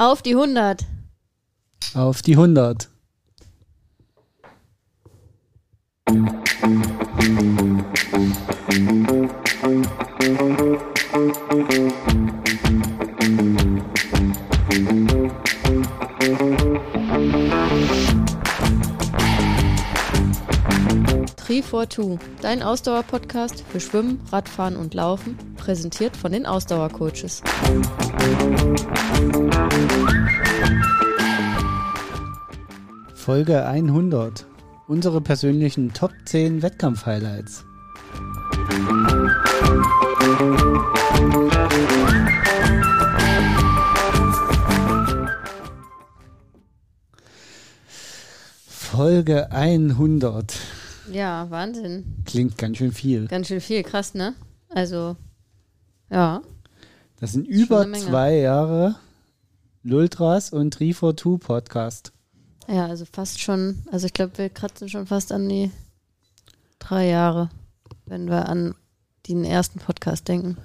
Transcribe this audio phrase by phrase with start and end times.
[0.00, 0.86] Auf die 100.
[1.94, 2.88] Auf die 100.
[21.36, 25.36] Tree for Two, dein Ausdauer-Podcast für Schwimmen, Radfahren und Laufen,
[25.68, 27.42] präsentiert von den Ausdauercoaches.
[33.14, 34.46] Folge 100.
[34.86, 37.66] Unsere persönlichen Top 10 Wettkampf-Highlights.
[48.66, 50.54] Folge 100.
[51.12, 52.22] Ja, Wahnsinn.
[52.24, 53.28] Klingt ganz schön viel.
[53.28, 54.34] Ganz schön viel, krass, ne?
[54.70, 55.16] Also,
[56.10, 56.42] ja.
[57.20, 58.94] Das sind Das über zwei Jahre
[59.82, 62.12] Lultras und 342 Podcast.
[62.68, 65.70] Ja, also fast schon, also ich glaube, wir kratzen schon fast an die
[66.78, 67.48] drei Jahre,
[68.06, 68.74] wenn wir an
[69.26, 70.56] den ersten Podcast denken.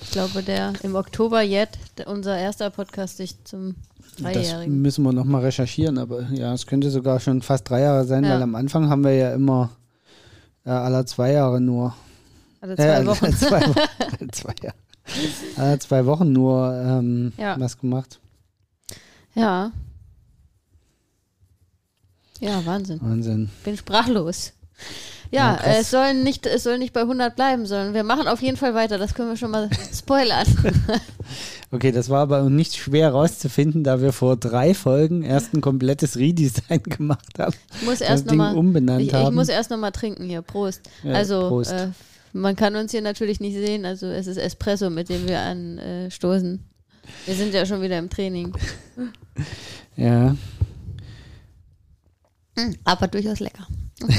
[0.00, 4.80] Ich glaube, der im Oktober jetzt, unser erster Podcast sich zum Das Dreijährigen.
[4.80, 8.30] müssen wir nochmal recherchieren, aber ja, es könnte sogar schon fast drei Jahre sein, Ja.
[8.34, 9.70] weil am Anfang haben wir ja immer
[10.64, 11.94] äh, alle zwei Jahre nur.
[12.60, 13.32] Also äh, zwei alle Wochen.
[13.36, 13.60] zwei,
[14.32, 14.76] zwei, Jahre.
[15.56, 17.58] alle zwei Wochen nur ähm, Ja.
[17.58, 18.18] was gemacht.
[19.34, 19.72] Ja.
[22.40, 23.00] Ja, Wahnsinn.
[23.02, 23.50] Wahnsinn.
[23.64, 24.52] Bin sprachlos.
[25.30, 28.28] Ja, Ja, äh, es, soll nicht, es soll nicht bei 100 bleiben, sondern wir machen
[28.28, 28.96] auf jeden Fall weiter.
[28.96, 30.46] Das können wir schon mal spoilern.
[31.70, 36.16] Okay, das war aber nicht schwer rauszufinden, da wir vor drei Folgen erst ein komplettes
[36.16, 37.54] Redesign gemacht haben.
[37.80, 39.34] Ich muss erst nochmal umbenannt ich, ich haben.
[39.34, 40.40] muss erst noch mal trinken hier.
[40.42, 40.80] Prost.
[41.02, 41.72] Ja, also, Prost.
[41.72, 41.88] Äh,
[42.32, 43.84] man kann uns hier natürlich nicht sehen.
[43.84, 46.64] Also, es ist Espresso, mit dem wir anstoßen.
[47.26, 48.52] Wir sind ja schon wieder im Training.
[49.96, 50.36] ja,
[52.84, 53.66] Aber durchaus lecker.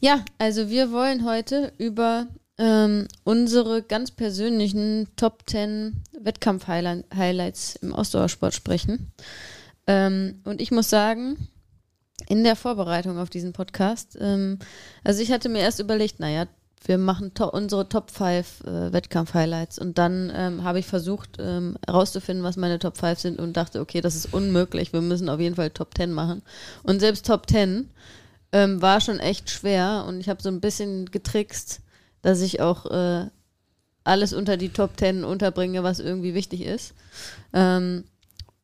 [0.00, 8.54] ja, also wir wollen heute über ähm, unsere ganz persönlichen Top 10 Wettkampf-Highlights im Ausdauersport
[8.54, 9.12] sprechen.
[9.86, 11.48] Ähm, und ich muss sagen,
[12.26, 14.58] in der Vorbereitung auf diesen Podcast, ähm,
[15.04, 16.46] also ich hatte mir erst überlegt, naja,
[16.84, 21.76] wir machen to unsere Top 5 äh, Wettkampf-Highlights und dann ähm, habe ich versucht ähm,
[21.86, 25.40] herauszufinden, was meine Top 5 sind und dachte, okay, das ist unmöglich, wir müssen auf
[25.40, 26.42] jeden Fall Top 10 machen.
[26.82, 27.90] Und selbst Top 10
[28.52, 31.80] ähm, war schon echt schwer und ich habe so ein bisschen getrickst,
[32.22, 33.26] dass ich auch äh,
[34.04, 36.94] alles unter die Top 10 unterbringe, was irgendwie wichtig ist.
[37.52, 38.04] Ähm,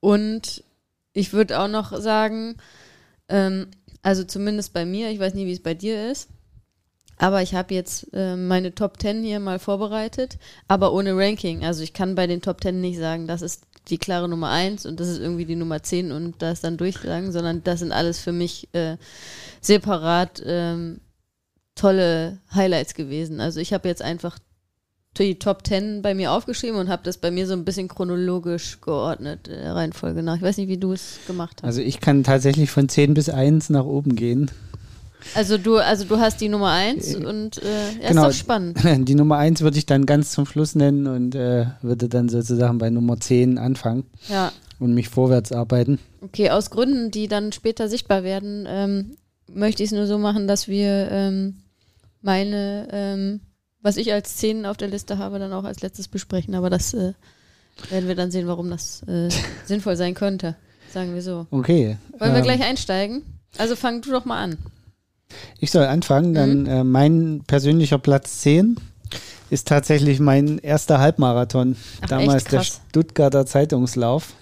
[0.01, 0.65] und
[1.13, 2.57] ich würde auch noch sagen,
[3.29, 3.69] ähm,
[4.03, 6.29] also zumindest bei mir, ich weiß nicht, wie es bei dir ist,
[7.17, 11.65] aber ich habe jetzt äh, meine Top 10 hier mal vorbereitet, aber ohne Ranking.
[11.65, 14.87] Also ich kann bei den Top 10 nicht sagen, das ist die klare Nummer 1
[14.87, 18.19] und das ist irgendwie die Nummer 10 und das dann durchsagen, sondern das sind alles
[18.19, 18.97] für mich äh,
[19.61, 21.01] separat ähm,
[21.75, 23.41] tolle Highlights gewesen.
[23.41, 24.39] Also ich habe jetzt einfach
[25.23, 28.81] die Top 10 bei mir aufgeschrieben und habe das bei mir so ein bisschen chronologisch
[28.81, 30.37] geordnet, äh, der Reihenfolge nach.
[30.37, 31.65] Ich weiß nicht, wie du es gemacht hast.
[31.69, 34.51] also ich kann tatsächlich von 10 bis 1 nach oben gehen.
[35.35, 38.29] Also du, also du hast die Nummer 1 Äh, und äh, ja, genau.
[38.29, 38.79] ist doch spannend.
[39.09, 42.77] Die Nummer 1 würde ich dann ganz zum Schluss nennen und äh, würde dann sozusagen
[42.77, 44.53] bei Nummer 10 anfangen Ja.
[44.81, 45.99] und mich vorwärts arbeiten.
[46.21, 49.17] Okay, aus Gründen, die dann später sichtbar werden, ähm,
[49.51, 51.57] möchte ich es nur so machen, dass wir ähm,
[52.21, 53.41] meine, ähm,
[53.85, 56.55] was ich als 10 auf der Liste habe, dann auch als letztes besprechen.
[56.55, 57.13] Aber das äh,
[57.91, 59.29] werden wir dann sehen, warum das äh,
[59.67, 60.57] sinnvoll sein könnte.
[60.93, 61.47] Sagen wir so.
[61.51, 61.99] Okay.
[62.19, 63.23] Wollen wir ähm, gleich einsteigen?
[63.59, 64.59] Also fang du doch mal an.
[65.61, 66.35] Ich soll anfangen, Mhm.
[66.35, 68.77] dann äh, mein persönlicher Platz 10
[69.51, 71.77] ist tatsächlich mein erster Halbmarathon.
[72.01, 72.63] Ach, Damals der.
[72.63, 74.33] Stuttgarter Zeitungslauf.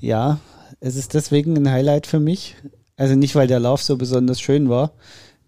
[0.00, 0.40] Ja,
[0.80, 2.56] es ist deswegen ein Highlight für mich.
[2.96, 4.92] Also nicht, weil der Lauf so besonders schön war.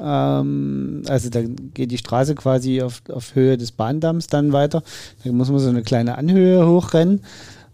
[0.00, 4.82] Ähm, also da geht die Straße quasi auf, auf Höhe des Bahndamms dann weiter.
[5.24, 7.22] Da muss man so eine kleine Anhöhe hochrennen.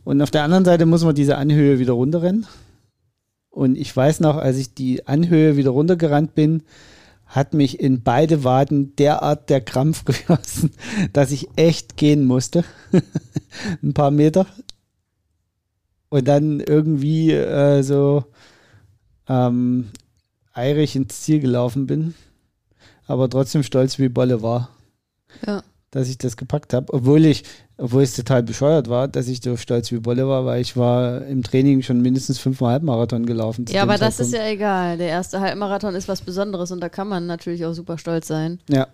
[0.04, 2.46] Und auf der anderen Seite muss man diese Anhöhe wieder runterrennen.
[3.50, 6.62] Und ich weiß noch, als ich die Anhöhe wieder runtergerannt bin,
[7.26, 10.72] hat mich in beide Waden derart der Krampf geschossen,
[11.12, 12.64] dass ich echt gehen musste.
[13.82, 14.46] Ein paar Meter.
[16.08, 18.24] Und dann irgendwie äh, so
[19.28, 19.90] ähm,
[20.52, 22.14] eirig ins Ziel gelaufen bin.
[23.06, 24.70] Aber trotzdem stolz wie Bolle war.
[25.46, 25.62] Ja.
[25.90, 26.92] Dass ich das gepackt habe.
[26.92, 27.42] Obwohl ich,
[27.76, 31.26] obwohl es total bescheuert war, dass ich so stolz wie Bolle war, weil ich war
[31.26, 33.64] im Training schon mindestens fünfmal Halbmarathon gelaufen.
[33.68, 34.98] Ja, aber das ist ja egal.
[34.98, 38.60] Der erste Halbmarathon ist was Besonderes und da kann man natürlich auch super stolz sein.
[38.68, 38.86] Ja.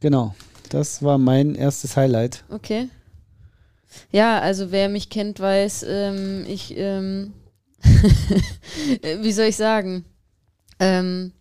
[0.00, 0.34] Genau.
[0.70, 2.44] Das war mein erstes Highlight.
[2.48, 2.88] Okay.
[4.10, 7.32] Ja, also wer mich kennt, weiß, ähm, ich, ähm,
[9.20, 10.04] wie soll ich sagen?
[10.78, 11.32] Ähm,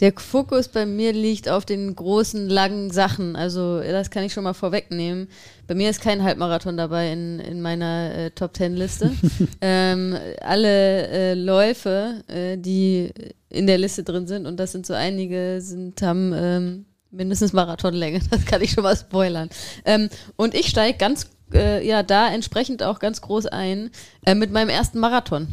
[0.00, 3.36] der Fokus bei mir liegt auf den großen, langen Sachen.
[3.36, 5.28] Also das kann ich schon mal vorwegnehmen.
[5.66, 9.12] Bei mir ist kein Halbmarathon dabei in, in meiner äh, Top Ten Liste.
[9.60, 13.12] ähm, alle äh, Läufe, äh, die
[13.48, 18.20] in der Liste drin sind, und das sind so einige, sind, haben ähm, mindestens Marathonlänge.
[18.30, 19.48] Das kann ich schon mal spoilern.
[19.84, 23.90] Ähm, und ich steige ganz, äh, ja, da entsprechend auch ganz groß ein
[24.26, 25.48] äh, mit meinem ersten Marathon.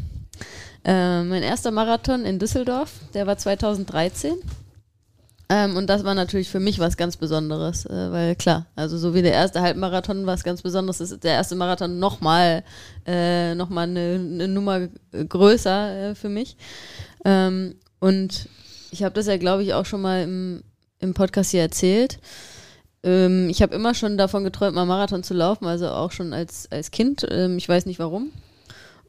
[0.84, 4.34] Äh, mein erster Marathon in Düsseldorf, der war 2013.
[5.52, 9.14] Ähm, und das war natürlich für mich was ganz Besonderes, äh, weil klar, also so
[9.14, 12.64] wie der erste Halbmarathon was ganz Besonderes ist, der erste Marathon nochmal
[13.06, 16.56] äh, noch eine, eine Nummer größer äh, für mich.
[17.26, 18.48] Ähm, und
[18.92, 20.64] ich habe das ja, glaube ich, auch schon mal im,
[21.00, 22.20] im Podcast hier erzählt.
[23.04, 26.72] Ähm, ich habe immer schon davon geträumt, mal Marathon zu laufen, also auch schon als,
[26.72, 27.28] als Kind.
[27.30, 28.32] Ähm, ich weiß nicht warum.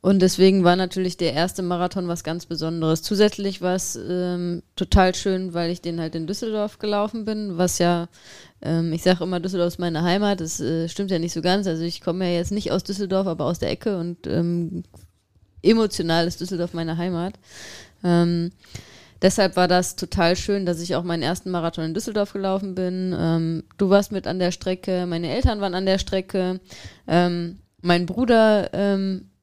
[0.02, 3.02] Und deswegen war natürlich der erste Marathon was ganz Besonderes.
[3.02, 7.78] Zusätzlich war es ähm, total schön, weil ich den halt in Düsseldorf gelaufen bin, was
[7.78, 8.08] ja,
[8.62, 10.40] ähm, ich sage immer, Düsseldorf ist meine Heimat.
[10.40, 11.68] Das äh, stimmt ja nicht so ganz.
[11.68, 14.82] Also ich komme ja jetzt nicht aus Düsseldorf, aber aus der Ecke und ähm,
[15.62, 17.34] emotional ist Düsseldorf meine Heimat.
[18.02, 18.50] Ähm,
[19.22, 23.14] deshalb war das total schön, dass ich auch meinen ersten Marathon in Düsseldorf gelaufen bin.
[23.16, 26.58] Ähm, du warst mit an der Strecke, meine Eltern waren an der Strecke.
[27.06, 28.68] Ähm, mein Bruder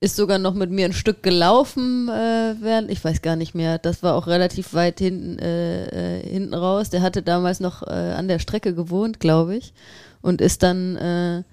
[0.01, 3.77] ist sogar noch mit mir ein Stück gelaufen, äh, während, ich weiß gar nicht mehr,
[3.77, 6.89] das war auch relativ weit hinten, äh, äh, hinten raus.
[6.89, 9.73] Der hatte damals noch äh, an der Strecke gewohnt, glaube ich,
[10.21, 11.43] und ist dann äh,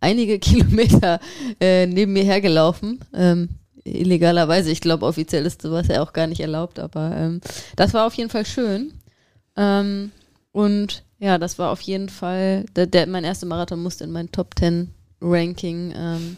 [0.00, 1.20] einige Kilometer
[1.60, 3.00] neben mir hergelaufen.
[3.14, 3.48] Ähm,
[3.84, 7.40] illegalerweise, ich glaube, offiziell ist sowas ja auch gar nicht erlaubt, aber ähm,
[7.76, 8.92] das war auf jeden Fall schön.
[9.56, 10.12] Ähm,
[10.52, 14.30] und ja, das war auf jeden Fall, der, der, mein erster Marathon musste in mein
[14.30, 14.90] Top 10
[15.20, 16.36] Ranking ähm,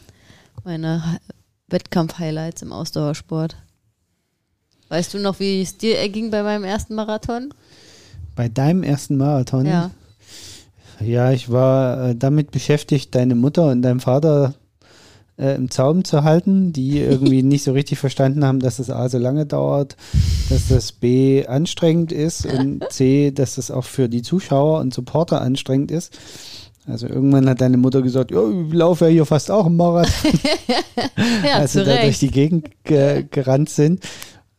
[0.65, 1.21] meine
[1.73, 3.57] Wettkampf-Highlights im Ausdauersport.
[4.89, 7.55] Weißt du noch, wie es dir erging bei meinem ersten Marathon?
[8.35, 9.67] Bei deinem ersten Marathon?
[9.67, 9.91] Ja.
[11.01, 14.55] Ja, ich war äh, damit beschäftigt, deine Mutter und deinen Vater
[15.39, 19.09] äh, im Zaum zu halten, die irgendwie nicht so richtig verstanden haben, dass das A
[19.09, 19.97] so lange dauert,
[20.51, 25.41] dass das B anstrengend ist und C, dass das auch für die Zuschauer und Supporter
[25.41, 26.19] anstrengend ist.
[26.87, 30.33] Also irgendwann hat deine Mutter gesagt, ja, ich laufe ja hier fast auch im Marathon.
[31.45, 34.01] ja, als sie da durch die Gegend ge gerannt sind.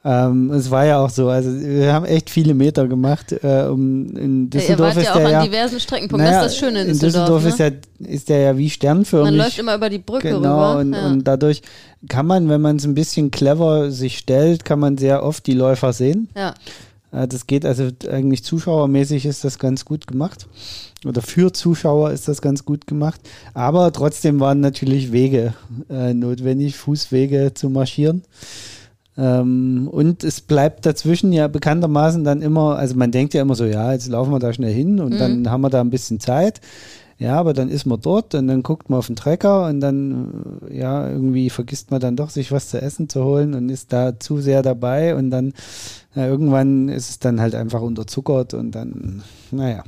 [0.04, 3.34] Ähm, es war ja auch so, also wir haben echt viele Meter gemacht.
[3.44, 6.26] Äh, um, in Düsseldorf ja, ist ja auch der an ja, diversen Streckenpunkten.
[6.28, 7.44] Naja, das ist das Schöne in in Düsseldorf.
[7.44, 7.50] Düsseldorf ne?
[7.50, 9.32] ist, ja, ist der ja wie sternförmig.
[9.32, 10.80] Man läuft immer über die Brücke genau, rüber.
[10.80, 11.06] Und, ja.
[11.06, 11.62] und dadurch
[12.10, 15.54] kann man, wenn man es ein bisschen clever sich stellt, kann man sehr oft die
[15.54, 16.30] Läufer sehen.
[16.36, 16.54] ja.
[17.12, 20.48] Äh, Das geht also eigentlich zuschauermäßig ist das ganz gut gemacht.
[21.06, 23.20] Oder für Zuschauer ist das ganz gut gemacht.
[23.54, 25.54] Aber trotzdem waren natürlich Wege
[25.90, 28.24] äh, notwendig, Fußwege zu marschieren.
[29.18, 33.66] Ähm, und es bleibt dazwischen ja bekanntermaßen dann immer, also man denkt ja immer so,
[33.66, 35.18] ja, jetzt laufen wir da schnell hin und Mhm.
[35.20, 36.62] dann haben wir da ein bisschen Zeit.
[37.22, 40.60] Ja, aber dann ist man dort und dann guckt man auf den Trecker und dann,
[40.72, 44.20] ja, irgendwie vergisst man dann doch, sich was zu essen zu holen und ist da
[44.20, 45.54] zu sehr dabei und dann
[46.16, 49.84] ja, irgendwann ist es dann halt einfach unterzuckert und dann, naja.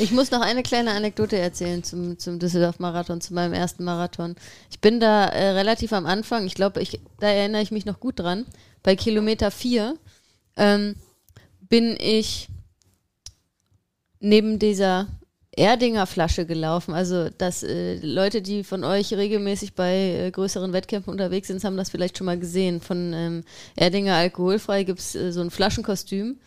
[0.00, 4.34] Ich muss noch eine kleine Anekdote erzählen zum, zum Düsseldorf-Marathon, zu meinem ersten Marathon.
[4.68, 8.00] Ich bin da äh, relativ am Anfang, ich glaube, ich, da erinnere ich mich noch
[8.00, 8.44] gut dran.
[8.82, 9.94] Bei Kilometer 4
[10.56, 10.96] ähm,
[11.60, 12.48] bin ich
[14.18, 15.06] neben dieser
[15.54, 16.94] Erdinger Flasche gelaufen.
[16.94, 21.76] Also, dass äh, Leute, die von euch regelmäßig bei äh, größeren Wettkämpfen unterwegs sind, haben
[21.76, 22.80] das vielleicht schon mal gesehen.
[22.80, 23.44] Von ähm,
[23.76, 26.38] Erdinger Alkoholfrei gibt es äh, so ein Flaschenkostüm,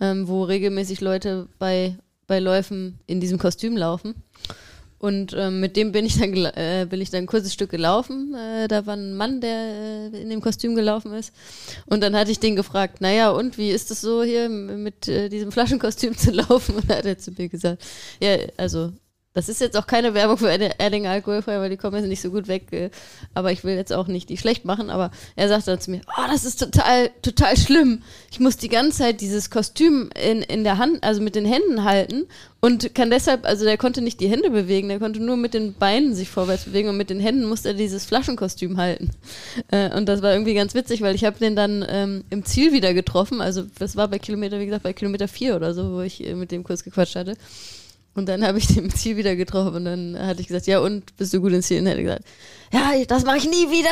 [0.00, 1.96] ähm, wo regelmäßig Leute bei,
[2.28, 4.14] bei Läufen in diesem Kostüm laufen.
[5.02, 8.36] Und ähm, mit dem bin ich dann äh, bin ich dann ein kurzes Stück gelaufen.
[8.36, 11.34] Äh, da war ein Mann, der äh, in dem Kostüm gelaufen ist.
[11.86, 15.28] Und dann hatte ich den gefragt, naja, und wie ist es so hier mit äh,
[15.28, 16.76] diesem Flaschenkostüm zu laufen?
[16.76, 17.82] Und da hat er zu mir gesagt,
[18.20, 18.92] ja, also
[19.34, 22.30] das ist jetzt auch keine Werbung für Erdinger Alkoholfrei, weil die kommen jetzt nicht so
[22.30, 22.72] gut weg.
[22.72, 22.90] Äh,
[23.34, 24.90] aber ich will jetzt auch nicht die schlecht machen.
[24.90, 28.02] Aber er sagt dann zu mir, oh, das ist total, total schlimm.
[28.30, 31.84] Ich muss die ganze Zeit dieses Kostüm in, in der Hand, also mit den Händen
[31.84, 32.26] halten
[32.60, 35.74] und kann deshalb, also der konnte nicht die Hände bewegen, der konnte nur mit den
[35.74, 39.10] Beinen sich vorwärts bewegen und mit den Händen musste er dieses Flaschenkostüm halten.
[39.70, 42.72] Äh, und das war irgendwie ganz witzig, weil ich habe den dann ähm, im Ziel
[42.72, 43.40] wieder getroffen.
[43.40, 46.34] Also das war bei Kilometer, wie gesagt, bei Kilometer vier oder so, wo ich äh,
[46.34, 47.36] mit dem kurz gequatscht hatte.
[48.14, 50.80] Und dann habe ich den im Ziel wieder getroffen und dann hatte ich gesagt, ja
[50.80, 51.80] und, bist du gut ins Ziel?
[51.80, 52.24] Und er hat gesagt,
[52.72, 53.90] ja, das mache ich nie wieder.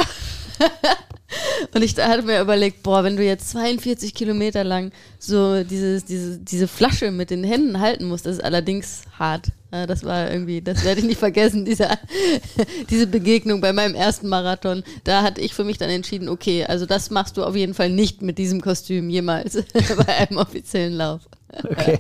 [1.75, 6.39] und ich hatte mir überlegt, boah, wenn du jetzt 42 Kilometer lang so diese, diese,
[6.39, 9.49] diese Flasche mit den Händen halten musst, das ist allerdings hart.
[9.71, 11.89] Das war irgendwie, das werde ich nicht vergessen, diese,
[12.91, 14.83] diese Begegnung bei meinem ersten Marathon.
[15.05, 17.91] Da hatte ich für mich dann entschieden, okay, also das machst du auf jeden Fall
[17.91, 19.55] nicht mit diesem Kostüm jemals
[20.07, 21.23] bei einem offiziellen Lauf.
[21.65, 21.99] Okay.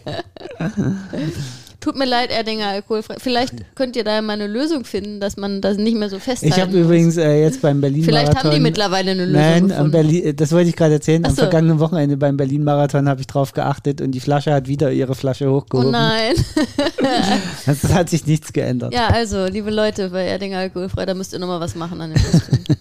[1.80, 3.16] Tut mir leid, Erdinger alkoholfrei.
[3.18, 6.54] Vielleicht könnt ihr da mal eine Lösung finden, dass man das nicht mehr so festhalten
[6.54, 8.26] Ich habe übrigens äh, jetzt beim Berlin Marathon.
[8.26, 9.90] Vielleicht haben die mittlerweile eine Lösung Nein, gefunden.
[9.90, 11.22] Berlin, das wollte ich gerade erzählen.
[11.24, 11.42] Ach Am so.
[11.42, 15.14] vergangenen Wochenende beim Berlin Marathon habe ich drauf geachtet und die Flasche hat wieder ihre
[15.14, 15.90] Flasche Oh hochgehoben.
[15.90, 16.34] nein.
[17.66, 18.92] Es hat sich nichts geändert.
[18.92, 22.58] Ja, also, liebe Leute, bei Erdinger alkoholfrei, da müsst ihr nochmal was machen an Kostüm.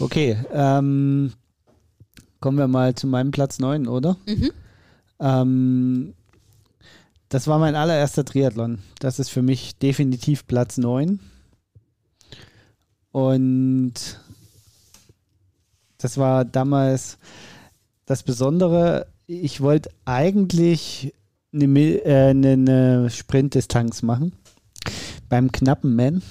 [0.00, 1.32] Okay, ähm,
[2.40, 4.16] kommen wir mal zu meinem Platz 9, oder?
[4.26, 4.50] Mhm.
[5.20, 6.14] Ähm,
[7.28, 8.78] das war mein allererster Triathlon.
[9.00, 11.20] Das ist für mich definitiv Platz 9.
[13.12, 13.94] Und
[15.98, 17.18] das war damals
[18.06, 19.06] das Besondere.
[19.26, 21.12] Ich wollte eigentlich
[21.52, 24.32] eine, äh, eine Sprintdistanz machen.
[25.28, 26.22] Beim knappen Man.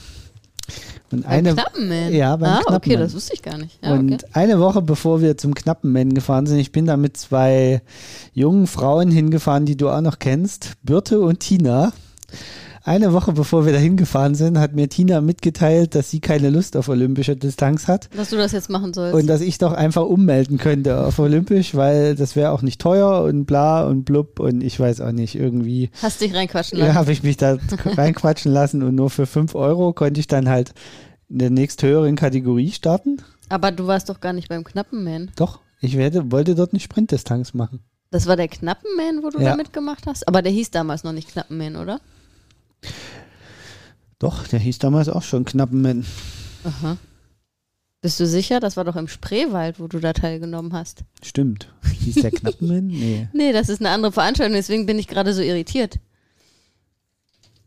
[1.12, 2.14] Und Beim eine, Knappen, man.
[2.14, 3.80] Ja, beim Ah, Knappen okay, das wusste ich gar nicht.
[3.84, 4.26] Ja, und okay.
[4.34, 7.82] eine Woche bevor wir zum knappen Men gefahren sind, ich bin da mit zwei
[8.34, 11.94] jungen Frauen hingefahren, die du auch noch kennst, Birte und Tina.
[12.88, 16.78] Eine Woche bevor wir da hingefahren sind, hat mir Tina mitgeteilt, dass sie keine Lust
[16.78, 19.14] auf olympische Distanz hat Dass du das jetzt machen sollst.
[19.14, 23.24] und dass ich doch einfach ummelden könnte auf olympisch, weil das wäre auch nicht teuer
[23.26, 26.98] und bla und blub und ich weiß auch nicht, irgendwie Hast dich reinquatschen ja, lassen.
[26.98, 30.74] habe ich mich da reinquatschen lassen und nur für 5 Euro konnte ich dann halt
[31.30, 33.18] in der nächsthöheren Kategorie starten.
[33.50, 35.30] Aber du warst doch gar nicht beim Knappen Man.
[35.36, 37.82] Doch, ich werde, wollte dort eine Sprintdistanz machen.
[38.12, 39.50] Das war der Knappen Man, wo du Ja.
[39.50, 40.26] da mitgemacht hast?
[40.26, 42.00] Aber der hieß damals noch nicht Knappen Man, oder?
[44.20, 46.06] Doch, der hieß damals auch schon Knappenmann.
[46.64, 46.98] Aha.
[48.02, 48.60] Bist du sicher?
[48.60, 51.04] Das war doch im Spreewald, wo du da teilgenommen hast.
[51.24, 51.74] Stimmt.
[52.04, 52.88] Hieß der Knappenmann?
[52.88, 53.28] Nee.
[53.34, 56.00] Nee, das ist eine andere Veranstaltung, deswegen bin ich gerade so irritiert.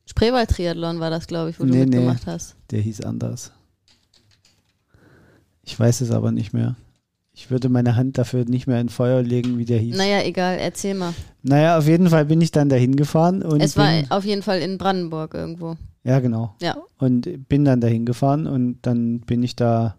[0.07, 1.85] Spreewald-Triathlon war das, glaube ich, wo du Nee, nee.
[1.87, 2.57] mitgemacht hast.
[2.71, 3.53] Der hieß anders.
[5.63, 6.75] Ich weiß es aber nicht mehr.
[7.41, 9.97] Ich würde meine Hand dafür nicht mehr in Feuer legen, wie der hieß.
[9.97, 11.15] Naja, egal, erzähl mal.
[11.43, 14.61] Naja, auf jeden Fall bin ich dann dahin gefahren und es war auf jeden Fall
[14.61, 15.77] in Brandenburg irgendwo.
[16.05, 16.77] ja genau Ja.
[16.99, 19.97] und bin dann dahin gefahren und dann bin ich da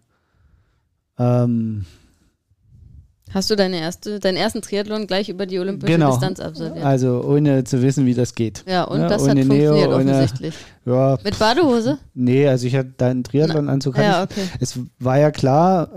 [1.18, 1.84] ähm,
[3.34, 6.10] Hast du deine erste, deinen ersten Triathlon gleich über die olympische Genau.
[6.10, 6.84] Distanz absolviert?
[6.84, 8.64] also ohne zu wissen, wie das geht.
[8.68, 10.54] Ja, und Ja, das hat funktioniert Neo, ohne- offensichtlich.
[10.84, 11.98] Ja, Mit Badehose?
[12.14, 13.96] nee, also ich hatte da einen Triathlon-Anzug.
[13.96, 14.46] Ja, ich okay.
[14.60, 15.88] Es war ja klar,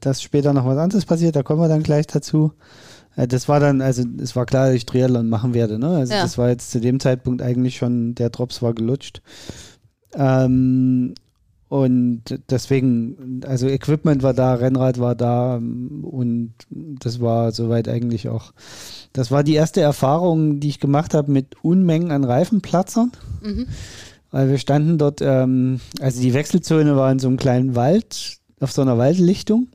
[0.00, 2.52] dass später noch was anderes passiert, da kommen wir dann gleich dazu.
[3.16, 5.88] Äh, Das war dann, also es war klar, dass ich Triathlon machen werde, ne?
[5.88, 6.22] Also Ja.
[6.22, 9.22] das war jetzt zu dem Zeitpunkt eigentlich schon, der Drops war gelutscht.
[10.14, 11.14] Ähm,
[11.72, 18.52] und deswegen, also Equipment war da, Rennrad war da und das war soweit eigentlich auch.
[19.14, 23.12] Das war die erste Erfahrung, die ich gemacht habe mit Unmengen an Reifenplatzern.
[23.40, 23.68] Mhm.
[24.30, 28.70] Weil wir standen dort, ähm, also die Wechselzone war in so einem kleinen Wald, auf
[28.70, 29.68] so einer Waldlichtung.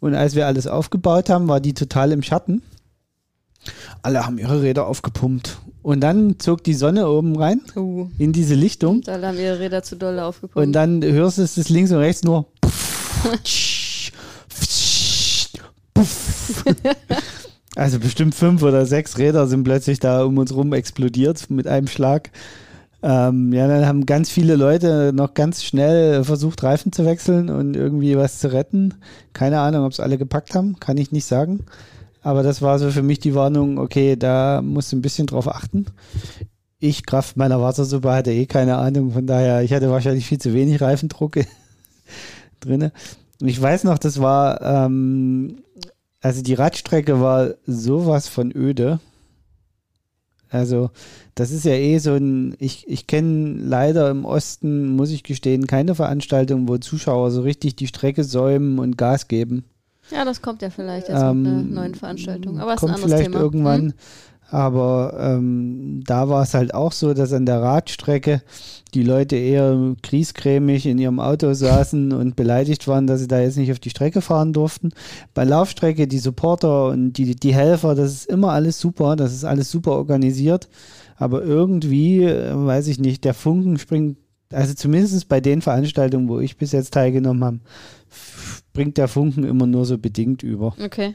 [0.00, 2.62] Und als wir alles aufgebaut haben, war die total im Schatten.
[4.02, 5.58] Alle haben ihre Räder aufgepumpt.
[5.82, 9.02] Und dann zog die Sonne oben rein Uh, in diese Lichtung.
[9.02, 10.56] da haben ihre Räder zu doll aufgepumpt.
[10.56, 12.46] Und dann hörst du es links und rechts nur.
[17.76, 21.88] Also bestimmt fünf oder sechs Räder sind plötzlich da um uns rum explodiert mit einem
[21.88, 22.30] Schlag.
[23.02, 27.74] Ähm, ja, dann haben ganz viele Leute noch ganz schnell versucht, Reifen zu wechseln und
[27.74, 28.94] irgendwie was zu retten.
[29.32, 31.66] Keine Ahnung, ob es alle gepackt haben, kann ich nicht sagen.
[32.24, 35.46] Aber das war so für mich die Warnung, okay, da musst du ein bisschen drauf
[35.46, 35.86] achten.
[36.80, 39.12] ich, Kraft meiner Wassersuppe, hatte eh keine Ahnung.
[39.12, 41.34] Von daher, ich hatte wahrscheinlich viel zu wenig Reifendruck
[42.60, 42.90] drin.
[43.40, 45.58] Und ich weiß noch, das war, ähm,
[46.22, 49.00] also die Radstrecke war sowas von öde.
[50.48, 50.90] Also,
[51.34, 55.66] das ist ja eh so ein, ich, ich kenne leider im Osten, muss ich gestehen,
[55.66, 59.64] keine Veranstaltung, wo Zuschauer so richtig die Strecke säumen und Gas geben.
[60.10, 62.58] Ja, das kommt ja vielleicht jetzt ähm, mit einer neuen Veranstaltung.
[62.60, 63.40] Aber kommt ist ein anderes vielleicht Thema.
[63.40, 63.80] irgendwann.
[63.80, 63.94] Hm?
[64.50, 68.42] Aber ähm, da war es halt auch so, dass an der Radstrecke
[68.92, 73.56] die Leute eher kriescremig in ihrem Auto saßen und beleidigt waren, dass sie da jetzt
[73.56, 74.90] nicht auf die Strecke fahren durften.
[75.32, 79.44] Bei Laufstrecke, die Supporter und die, die Helfer, das ist immer alles super, das ist
[79.44, 80.68] alles super organisiert.
[81.16, 84.18] Aber irgendwie, äh, weiß ich nicht, der Funken springt,
[84.52, 87.60] also zumindest bei den Veranstaltungen, wo ich bis jetzt teilgenommen habe,
[88.74, 90.74] springt der Funken immer nur so bedingt über.
[90.82, 91.14] Okay.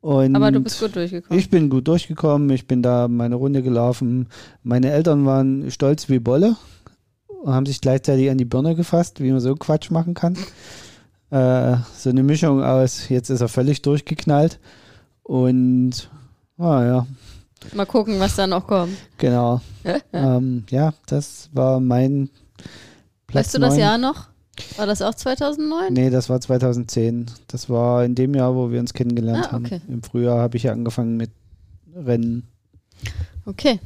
[0.00, 1.38] Und Aber du bist gut durchgekommen.
[1.38, 4.26] Ich bin gut durchgekommen, ich bin da meine Runde gelaufen.
[4.64, 6.56] Meine Eltern waren stolz wie Bolle
[7.28, 10.36] und haben sich gleichzeitig an die Birne gefasst, wie man so Quatsch machen kann.
[11.30, 14.58] Äh, so eine Mischung aus, jetzt ist er völlig durchgeknallt
[15.22, 16.10] und
[16.58, 17.06] ah ja.
[17.72, 18.96] Mal gucken, was da noch kommt.
[19.18, 19.60] Genau.
[20.12, 22.30] ähm, ja, das war mein
[23.28, 23.70] Platz Weißt du 9.
[23.70, 24.33] das Jahr noch?
[24.76, 25.92] War das auch 2009?
[25.92, 27.26] Nee, das war 2010.
[27.48, 29.80] Das war in dem Jahr, wo wir uns kennengelernt ah, okay.
[29.80, 29.92] haben.
[29.92, 31.30] Im Frühjahr habe ich ja angefangen mit
[31.94, 32.48] Rennen.
[33.46, 33.80] Okay.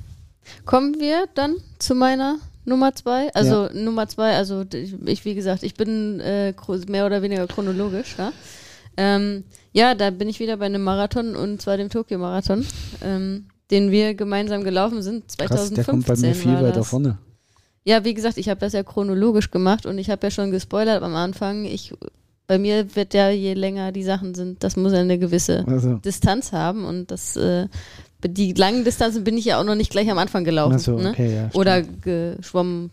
[0.65, 3.33] Kommen wir dann zu meiner Nummer zwei.
[3.35, 3.73] Also ja.
[3.73, 4.65] Nummer zwei, also
[5.07, 6.55] ich, wie gesagt, ich bin äh,
[6.87, 8.33] mehr oder weniger chronologisch, ja.
[8.97, 12.67] Ähm, ja, da bin ich wieder bei einem Marathon und zwar dem Tokio-Marathon,
[13.03, 15.31] ähm, den wir gemeinsam gelaufen sind.
[15.31, 17.19] 2015 Krass, der kommt bei mir viel weiter vorne.
[17.89, 21.03] Ja, wie gesagt, ich habe das ja chronologisch gemacht und ich habe ja schon gespoilert
[21.03, 21.65] am Anfang.
[21.65, 21.95] Ich,
[22.47, 25.95] bei mir wird ja, je länger die Sachen sind, das muss ja eine gewisse also.
[25.95, 27.67] Distanz haben und das äh,
[28.23, 30.79] die langen Distanzen bin ich ja auch noch nicht gleich am Anfang gelaufen.
[30.79, 31.11] So, ne?
[31.11, 32.91] okay, ja, Oder geschwommen,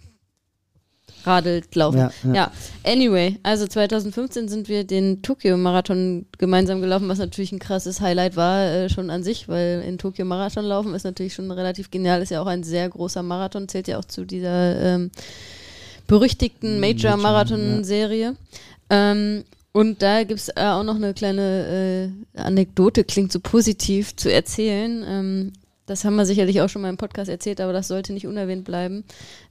[1.25, 1.98] radelt, laufen.
[1.98, 2.34] Ja, ja.
[2.34, 2.51] ja,
[2.84, 8.64] anyway, also 2015 sind wir den Tokio-Marathon gemeinsam gelaufen, was natürlich ein krasses Highlight war
[8.64, 12.31] äh, schon an sich, weil in Tokio Marathon laufen ist natürlich schon relativ genial, ist
[12.31, 15.11] ja auch ein sehr großer Marathon, zählt ja auch zu dieser ähm,
[16.07, 18.35] berüchtigten Major-Marathon-Serie.
[18.92, 19.11] Ja.
[19.11, 24.16] Ähm, und da gibt es äh, auch noch eine kleine äh, Anekdote, klingt so positiv
[24.16, 25.03] zu erzählen.
[25.05, 25.53] Ähm,
[25.85, 28.65] das haben wir sicherlich auch schon mal im Podcast erzählt, aber das sollte nicht unerwähnt
[28.65, 29.03] bleiben.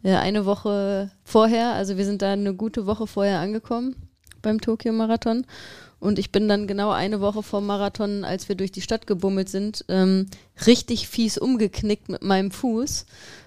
[0.03, 3.97] Äh, eine Woche vorher, also wir sind da eine gute Woche vorher angekommen
[4.43, 5.47] beim Tokio-Marathon.
[6.01, 9.49] Und ich bin dann genau eine Woche vor Marathon, als wir durch die Stadt gebummelt
[9.49, 10.27] sind, ähm,
[10.67, 13.07] richtig fies umgeknickt mit meinem Fuß.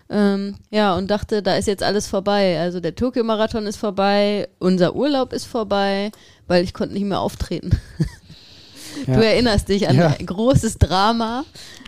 [0.10, 2.60] Ähm, ja, und dachte, da ist jetzt alles vorbei.
[2.60, 6.12] Also der Tokio-Marathon ist vorbei, unser Urlaub ist vorbei,
[6.47, 7.80] weil ich konnte nicht mehr auftreten.
[9.08, 9.15] ja.
[9.15, 10.15] Du erinnerst dich an ja.
[10.17, 11.45] ein großes Drama.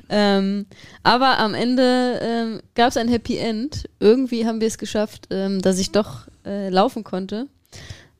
[0.09, 0.65] Ähm,
[1.03, 3.87] aber am Ende ähm, gab es ein Happy End.
[3.99, 7.47] Irgendwie haben wir es geschafft, ähm, dass ich doch äh, laufen konnte.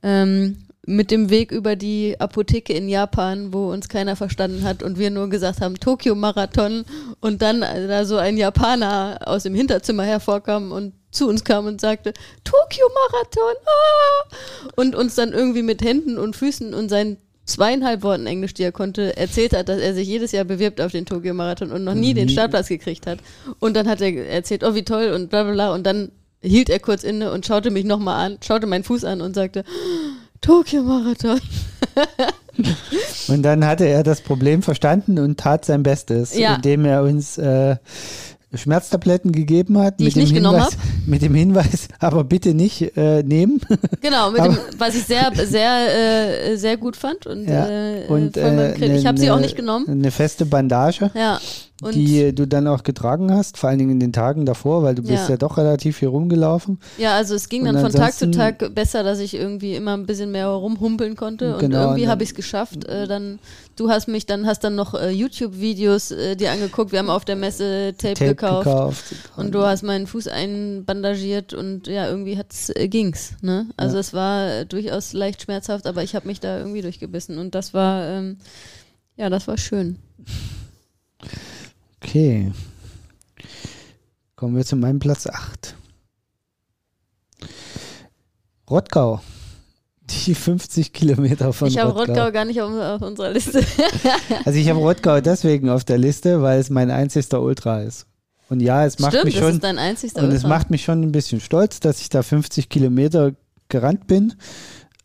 [0.04, 4.97] Ähm, mit dem Weg über die Apotheke in Japan, wo uns keiner verstanden hat und
[4.97, 6.84] wir nur gesagt haben, Tokio-Marathon
[7.19, 11.65] und dann äh, da so ein Japaner aus dem Hinterzimmer hervorkam und zu uns kam
[11.65, 14.36] und sagte, Tokio-Marathon, ah!
[14.75, 17.17] und uns dann irgendwie mit Händen und Füßen und seinen
[17.49, 20.91] zweieinhalb Worten Englisch, die er konnte, erzählt hat, dass er sich jedes Jahr bewirbt auf
[20.91, 23.19] den Tokio-Marathon und noch nie den Startplatz gekriegt hat.
[23.59, 26.69] Und dann hat er erzählt, oh wie toll und bla bla bla und dann hielt
[26.69, 29.63] er kurz inne und schaute mich nochmal an, schaute meinen Fuß an und sagte,
[30.41, 31.41] Tokio-Marathon.
[33.27, 36.55] und dann hatte er das Problem verstanden und tat sein Bestes, ja.
[36.55, 37.75] indem er uns äh,
[38.53, 39.99] Schmerztabletten gegeben hat.
[39.99, 40.75] Die ich nicht Hinweis, genommen habe.
[41.05, 43.62] Mit dem Hinweis, aber bitte nicht äh, nehmen.
[44.01, 47.25] Genau, dem, was ich sehr, sehr, äh, sehr gut fand.
[47.27, 49.88] Und, ja, äh, und äh, ich habe sie auch nicht genommen.
[49.88, 51.12] Eine feste Bandage.
[51.13, 51.39] Ja.
[51.81, 54.95] Und die du dann auch getragen hast, vor allen Dingen in den Tagen davor, weil
[54.95, 55.11] du ja.
[55.11, 56.79] bist ja doch relativ viel rumgelaufen.
[56.97, 60.05] Ja, also es ging dann von Tag zu Tag besser, dass ich irgendwie immer ein
[60.05, 62.83] bisschen mehr rumhumpeln konnte und genau, irgendwie habe ich es geschafft.
[62.85, 63.39] Äh, dann
[63.77, 66.91] du hast mich dann hast dann noch äh, YouTube-Videos äh, dir angeguckt.
[66.91, 69.03] Wir haben auf der Messe Tape, Tape gekauft, gekauft,
[69.37, 73.35] und du hast meinen Fuß einbandagiert und ja irgendwie hat's äh, ging's.
[73.41, 73.67] Ne?
[73.77, 74.01] Also ja.
[74.01, 77.73] es war äh, durchaus leicht schmerzhaft, aber ich habe mich da irgendwie durchgebissen und das
[77.73, 78.37] war ähm,
[79.15, 79.97] ja das war schön.
[82.10, 82.52] Okay.
[84.36, 85.76] Kommen wir zu meinem Platz 8.
[88.67, 89.22] Rottgau.
[90.10, 91.91] Die 50 Kilometer von ich Rottgau.
[91.91, 93.63] Ich habe Rottgau gar nicht auf, auf unserer Liste.
[94.45, 98.08] also ich habe Rottgau deswegen auf der Liste, weil es mein einzigster Ultra ist.
[98.50, 99.60] Und ja, es macht Stimmt, mich schon.
[99.60, 100.28] Und Ultra.
[100.30, 103.34] es macht mich schon ein bisschen stolz, dass ich da 50 Kilometer
[103.67, 104.34] gerannt bin.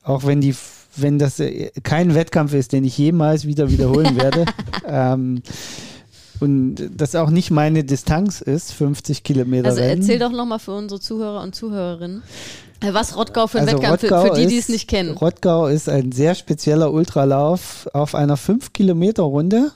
[0.02, 0.56] Auch wenn die,
[0.96, 4.46] wenn das äh, kein Wettkampf ist, den ich jemals wieder wiederholen werde.
[4.86, 5.42] ähm,
[6.40, 10.00] und das auch nicht meine Distanz ist, 50 Kilometer Also Rennen.
[10.02, 12.22] erzähl doch nochmal für unsere Zuhörer und Zuhörerinnen,
[12.80, 14.88] äh, was Rottgau für ein Also Wettkampf für, Rottgau für die, die ist- es nicht
[14.88, 15.10] kennen.
[15.16, 19.70] Rottgau ist ein sehr spezieller Ultralauf auf einer 5-Kilometer-Runde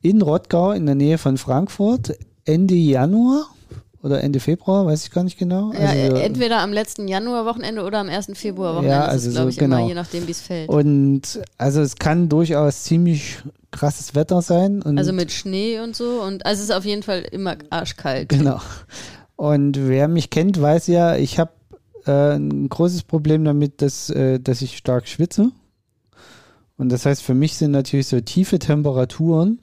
[0.00, 2.12] in Rottgau in der Nähe von Frankfurt
[2.44, 3.46] Ende Januar
[4.02, 5.72] oder Ende Februar, weiß ich gar nicht genau.
[5.72, 8.32] Ja, Also, entweder am letzten Januarwochenende oder am 1.
[8.34, 8.96] Februarwochenende.
[8.96, 9.88] Ja, also glaube so, ich, immer, genau.
[9.88, 10.68] je nachdem, wie es fällt.
[10.68, 13.38] und also es kann durchaus ziemlich
[13.70, 14.82] krasses Wetter sein.
[14.98, 16.20] Also mit Schnee und so.
[16.22, 18.28] Und also es ist auf jeden Fall immer arschkalt.
[18.28, 18.60] Genau.
[19.36, 21.52] Und wer mich kennt, weiß ja, ich habe
[22.06, 25.50] äh, ein großes Problem damit, dass, äh, dass ich stark schwitze.
[26.76, 29.60] Und das heißt, für mich sind natürlich so tiefe Temperaturen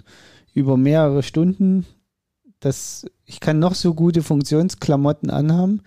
[0.53, 1.85] über mehrere Stunden,
[2.59, 5.81] dass ich kann noch so gute Funktionsklamotten anhaben.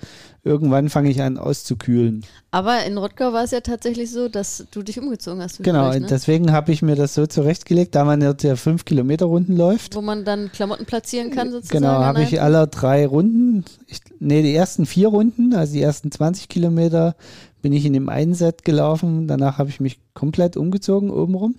[0.44, 2.24] Irgendwann fange ich an auszukühlen.
[2.50, 5.62] Aber in Rottgau war es ja tatsächlich so, dass du dich umgezogen hast.
[5.62, 6.06] Genau, ne?
[6.08, 9.94] deswegen habe ich mir das so zurechtgelegt, da man jetzt ja 5 Kilometer Runden läuft.
[9.94, 11.80] Wo man dann Klamotten platzieren kann, sozusagen.
[11.80, 16.11] Genau, habe ich alle drei Runden, ich, nee, die ersten vier Runden, also die ersten
[16.11, 17.16] 20 Kilometer
[17.61, 19.28] bin ich in dem einen Set gelaufen.
[19.28, 21.54] Danach habe ich mich komplett umgezogen, obenrum.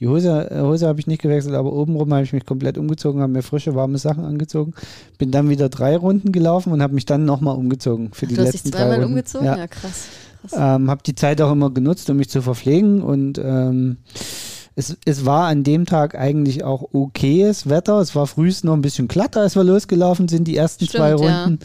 [0.00, 3.22] Die Hose, äh, Hose habe ich nicht gewechselt, aber obenrum habe ich mich komplett umgezogen,
[3.22, 4.74] habe mir frische, warme Sachen angezogen.
[5.18, 8.42] Bin dann wieder drei Runden gelaufen und habe mich dann nochmal umgezogen für die Du
[8.42, 9.46] hast dich letzten zweimal umgezogen?
[9.46, 9.56] Ja.
[9.56, 10.08] Ja, krass.
[10.42, 10.52] krass.
[10.54, 13.96] Ähm, habe die Zeit auch immer genutzt, um mich zu verpflegen und ähm,
[14.78, 17.98] es, es war an dem Tag eigentlich auch okayes Wetter.
[17.98, 21.08] Es war frühest noch ein bisschen glatter, als wir losgelaufen sind, die ersten Stimmt, zwei
[21.08, 21.44] ja.
[21.44, 21.60] Runden.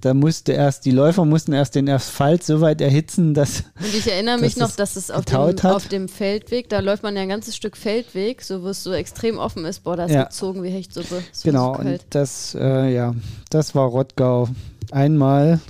[0.00, 4.10] Da musste erst, die Läufer mussten erst den Asphalt so weit erhitzen, dass Und ich
[4.10, 7.28] erinnere mich noch, dass es auf dem, auf dem Feldweg, da läuft man ja ein
[7.28, 9.84] ganzes Stück Feldweg, so wo es so extrem offen ist.
[9.84, 10.24] Boah, da ist Ja.
[10.24, 11.14] gezogen wie Hechtsuppe.
[11.14, 13.14] War genau, so das, äh, ja,
[13.48, 14.48] das war Rottgau.
[14.90, 15.60] Einmal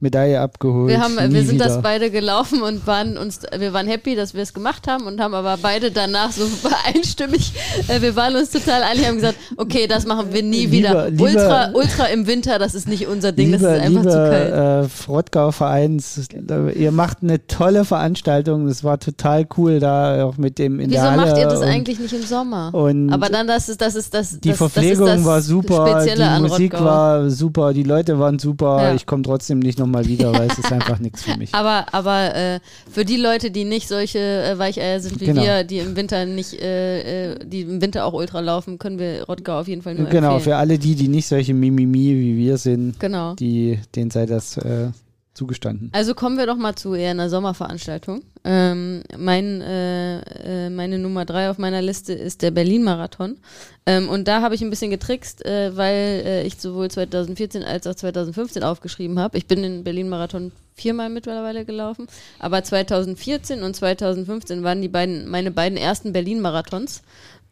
[0.00, 0.88] Medaille abgeholt.
[0.90, 1.64] Wir, haben, wir sind wieder.
[1.68, 5.20] das beide gelaufen und waren uns, wir waren happy, dass wir es gemacht haben und
[5.20, 6.42] haben aber beide danach so
[6.94, 7.52] einstimmig,
[7.88, 11.08] äh, wir waren uns total einig, haben gesagt, okay, das machen wir nie wieder.
[11.08, 14.02] Lieber- lieber- Ultra, Ultra im Winter, das ist nicht unser Ding, Liebe, das ist einfach
[14.02, 14.52] zu kalt.
[14.52, 16.28] äh, Rottgau-Vereins,
[16.74, 18.66] ihr macht eine tolle Veranstaltung.
[18.68, 21.22] Das war total cool da auch mit dem in Wieso der Halle.
[21.26, 22.74] macht ihr das und, eigentlich nicht im Sommer?
[22.74, 24.40] Und aber dann, das ist, das ist das.
[24.40, 26.84] die das, Verpflegung das ist das war super, die Musik Rottgau.
[26.86, 28.82] war super, die Leute waren super.
[28.82, 28.94] Ja.
[28.94, 31.50] Ich komme trotzdem nicht nochmal wieder, weil es ist einfach nichts für mich.
[31.54, 35.42] Aber, aber äh, für die Leute, die nicht solche äh, Weicheier sind wie Genau.
[35.42, 39.24] wir, die im Winter nicht, äh, äh, die im Winter auch Ultra laufen, können wir
[39.24, 40.42] Rottgau auf jeden Fall nur Genau, empfehlen.
[40.54, 43.34] für alle die, die nicht solche Mimimi wie wir sind, Genau.
[43.34, 44.88] die, denen sei das äh,
[45.36, 45.90] zugestanden.
[45.92, 48.22] Also kommen wir doch mal zu eher einer Sommerveranstaltung.
[48.44, 53.36] Ähm, mein, äh, äh, meine Nummer drei auf meiner Liste ist der Berlin-Marathon.
[53.84, 57.86] Ähm, und da habe ich ein bisschen getrickst, äh, weil äh, ich sowohl 2014 als
[57.86, 59.36] auch 2015 aufgeschrieben habe.
[59.36, 62.06] Ich bin den Berlin-Marathon viermal mittlerweile gelaufen,
[62.38, 67.02] aber 2014 und 2015 waren die beiden meine beiden ersten Berlin-Marathons.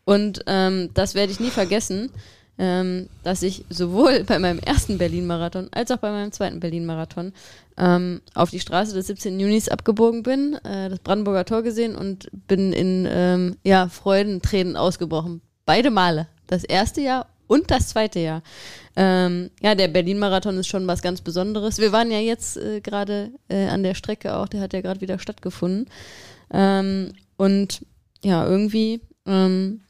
[0.04, 2.10] Und ähm, das werde ich nie vergessen,
[2.58, 7.32] ähm, dass ich sowohl bei meinem ersten Berlin-Marathon als auch bei meinem zweiten Berlin-Marathon
[7.76, 9.40] ähm, auf die Straße des 17.
[9.40, 15.40] Junis abgebogen bin, äh, das Brandenburger Tor gesehen und bin in ähm, ja, Freudentränen ausgebrochen.
[15.66, 16.28] Beide Male.
[16.46, 18.42] Das erste Jahr und das zweite Jahr.
[18.96, 21.78] Ähm, ja, der Berlin-Marathon ist schon was ganz Besonderes.
[21.78, 25.00] Wir waren ja jetzt äh, gerade äh, an der Strecke auch, der hat ja gerade
[25.00, 25.86] wieder stattgefunden.
[26.52, 27.84] Ähm, und
[28.22, 29.80] ja, irgendwie ähm,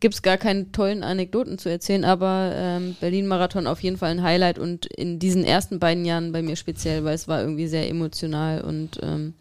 [0.00, 4.22] gibt es gar keine tollen Anekdoten zu erzählen, aber ähm, Berlin-Marathon auf jeden Fall ein
[4.22, 7.88] Highlight und in diesen ersten beiden Jahren bei mir speziell, weil es war irgendwie sehr
[7.88, 9.34] emotional und ähm,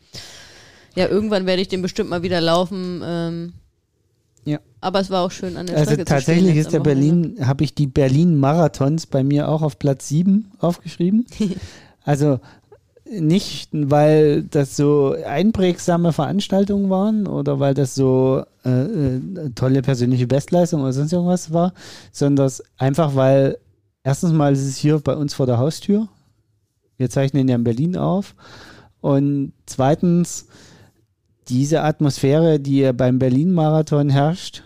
[0.95, 3.01] ja, irgendwann werde ich den bestimmt mal wieder laufen.
[3.03, 3.53] Ähm,
[4.45, 4.60] Ja.
[4.79, 6.79] Aber es war auch schön an der Also Strecke zu tatsächlich jetzt ist der.
[6.79, 11.25] Berlin, habe ich die Berlin-Marathons bei mir auch auf Platz 7 aufgeschrieben.
[12.03, 12.39] also
[13.06, 19.22] nicht, weil das so einprägsame Veranstaltungen waren oder weil das so äh, äh,
[19.54, 21.74] tolle persönliche Bestleistung oder sonst irgendwas war,
[22.12, 23.58] sondern einfach, weil
[24.04, 26.08] erstens mal ist es hier bei uns vor der Haustür.
[26.98, 28.36] Wir zeichnen ja in Berlin auf.
[29.02, 30.48] Und zweitens,
[31.48, 34.63] diese Atmosphäre, die beim Berlin-Marathon herrscht,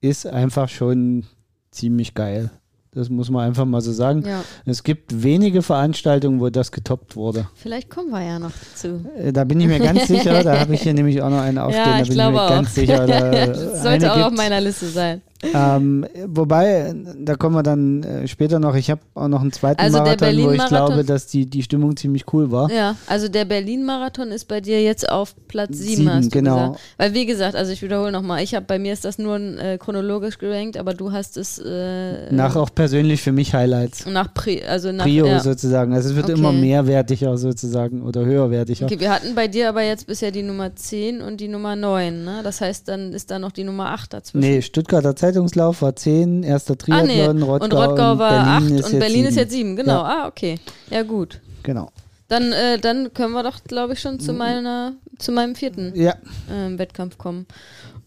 [0.00, 1.24] ist einfach schon
[1.70, 2.50] ziemlich geil.
[2.98, 4.24] Das muss man einfach mal so sagen.
[4.26, 7.46] Ja, Es gibt wenige Veranstaltungen, wo das getoppt wurde.
[7.54, 9.04] vielleicht kommen wir ja noch dazu.
[9.16, 11.62] Äh, Da bin ich mir ganz sicher, da habe ich hier nämlich auch noch eine
[11.62, 12.48] aufstehen, Ja, da ich bin ich glaube mir auch.
[12.50, 13.06] ganz sicher.
[13.06, 14.36] Da das sollte auch auf gibt's.
[14.42, 15.22] meiner Liste sein.
[15.42, 18.74] Ähm, wobei, da kommen wir dann äh, später noch.
[18.74, 21.62] Ich habe auch noch einen zweiten Also der Marathon, wo ich glaube, dass die, die
[21.62, 22.70] Stimmung ziemlich cool war.
[22.70, 26.56] Ja, also der Berlin-Marathon ist bei dir jetzt auf Platz 7, Sieben, hast du genau.
[26.56, 26.80] gesagt.
[26.96, 29.78] Weil wie gesagt, also ich wiederhole nochmal, ich habe bei mir ist das nur äh,
[29.78, 34.06] chronologisch gerankt, aber du hast es äh, Nach auch persönlich für mich Highlights.
[34.06, 35.40] nach Pri also nach Prio ja.
[35.40, 35.92] sozusagen.
[35.92, 36.38] Also es wird Okay.
[36.38, 38.84] immer mehrwertiger sozusagen oder höherwertiger.
[38.86, 42.24] Okay, wir hatten bei dir aber jetzt bisher die Nummer 10 und die Nummer 9,
[42.24, 42.40] ne?
[42.44, 44.40] Das heißt, dann ist da noch die Nummer 8 dazwischen.
[44.40, 47.16] Nee, Stuttgarter Zeitungslauf war 10, erster Ah, nee.
[47.16, 49.76] Triathlon, Rottgau, und Rottgau war Berlin 8 ist und Berlin ist jetzt 7.
[49.76, 49.92] Genau.
[49.92, 50.02] Ja.
[50.24, 50.58] Ah, okay.
[50.90, 51.40] Ja, gut.
[51.62, 51.90] Genau.
[52.28, 56.14] Dann, äh, dann können wir doch, glaube ich, schon zu meiner, zu meinem vierten Ja,
[56.50, 57.46] ähm, Wettkampf kommen.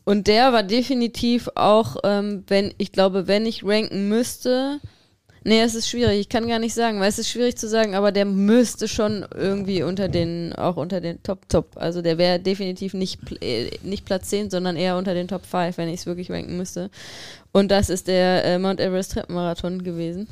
[0.04, 4.80] Und der war definitiv auch, ähm, wenn, ich glaube, wenn ich ranken müsste,
[5.44, 7.96] nee, es ist schwierig, ich kann gar nicht sagen, weil es ist schwierig zu sagen,
[7.96, 12.40] aber der müsste schon irgendwie unter den, auch unter den Top Top, also der wäre
[12.40, 16.06] definitiv nicht, äh, nicht Platz 10, sondern eher unter den Top 5, wenn ich es
[16.06, 16.90] wirklich ranken müsste.
[17.52, 20.28] Und das ist der äh, Mount Everest Treppenmarathon gewesen.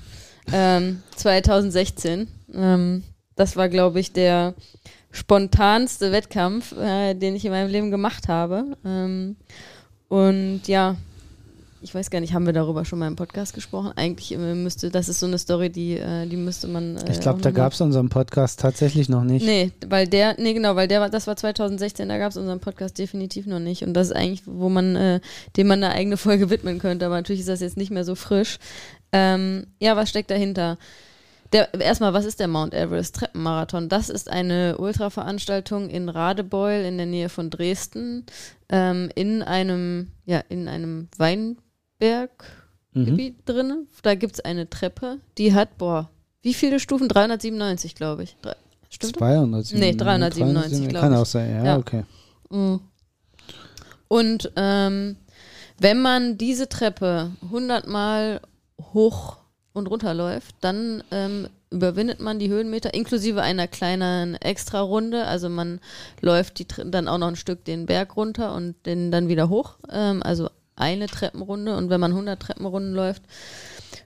[0.52, 2.28] Ähm, 2016.
[2.54, 3.04] Ähm,
[3.36, 4.54] das war, glaube ich, der
[5.12, 8.78] spontanste Wettkampf, äh, den ich in meinem Leben gemacht habe.
[8.86, 9.36] Ähm,
[10.08, 10.95] und ja,
[11.82, 13.92] ich weiß gar nicht, haben wir darüber schon mal im Podcast gesprochen?
[13.96, 16.98] Eigentlich äh, müsste, das ist so eine Story, die, äh, die müsste man.
[16.98, 19.46] Äh, ich glaube, da gab es unseren Podcast tatsächlich noch nicht.
[19.46, 22.60] Nee, weil der, nee, genau, weil der war, das war 2016, da gab es unseren
[22.60, 23.84] Podcast definitiv noch nicht.
[23.84, 25.20] Und das ist eigentlich, wo man, äh,
[25.56, 28.15] dem man eine eigene Folge widmen könnte, aber natürlich ist das jetzt nicht mehr so
[28.15, 28.60] frisch.
[29.12, 30.78] Ähm, ja, was steckt dahinter?
[31.52, 33.89] Der, erstmal, was ist der Mount Everest Treppenmarathon?
[33.89, 38.26] Das ist eine Ultraveranstaltung in Radebeul in der Nähe von Dresden,
[38.70, 41.08] ähm, in einem, ja, in einem
[42.00, 43.46] Weinberggebiet Mhm.
[43.46, 43.88] drin.
[44.04, 46.10] Da gibt es eine Treppe, die hat, boah,
[46.42, 47.08] wie viele Stufen?
[47.10, 48.36] 397, glaube ich.
[48.42, 48.56] Drei,
[48.90, 49.20] stimmt das?
[49.20, 49.80] 297.
[49.80, 51.20] Nee, 397, glaub Kann ich.
[51.20, 51.78] auch sein, ja, Ja.
[51.78, 52.04] okay.
[52.50, 52.80] Mhm.
[54.08, 55.18] Und ähm,
[55.80, 58.42] wenn man diese Treppe 100 Mal
[58.94, 59.38] hoch
[59.74, 65.26] und runter läuft, dann ähm, überwindet man die Höhenmeter inklusive einer kleinen Extra-Runde.
[65.26, 65.80] Also man
[66.22, 69.76] läuft die, dann auch noch ein Stück den Berg runter und den dann wieder hoch.
[69.92, 71.76] Ähm, also eine Treppenrunde.
[71.76, 73.24] Und wenn man 100 Treppenrunden läuft,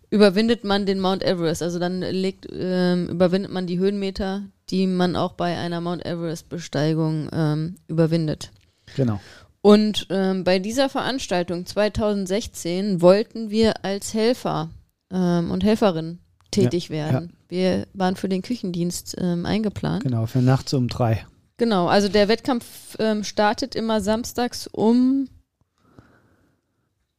[0.09, 1.61] überwindet man den Mount Everest.
[1.61, 7.29] Also dann legt, ähm, überwindet man die Höhenmeter, die man auch bei einer Mount Everest-Besteigung
[7.33, 8.51] ähm, überwindet.
[8.95, 9.19] Genau.
[9.61, 14.69] Und ähm, bei dieser Veranstaltung 2016 wollten wir als Helfer
[15.11, 16.19] ähm, und Helferin
[16.51, 17.33] tätig werden.
[17.47, 20.03] Wir waren für den Küchendienst ähm, eingeplant.
[20.03, 21.25] Genau, für nachts um drei.
[21.57, 25.29] Genau, also der Wettkampf ähm, startet immer samstags um.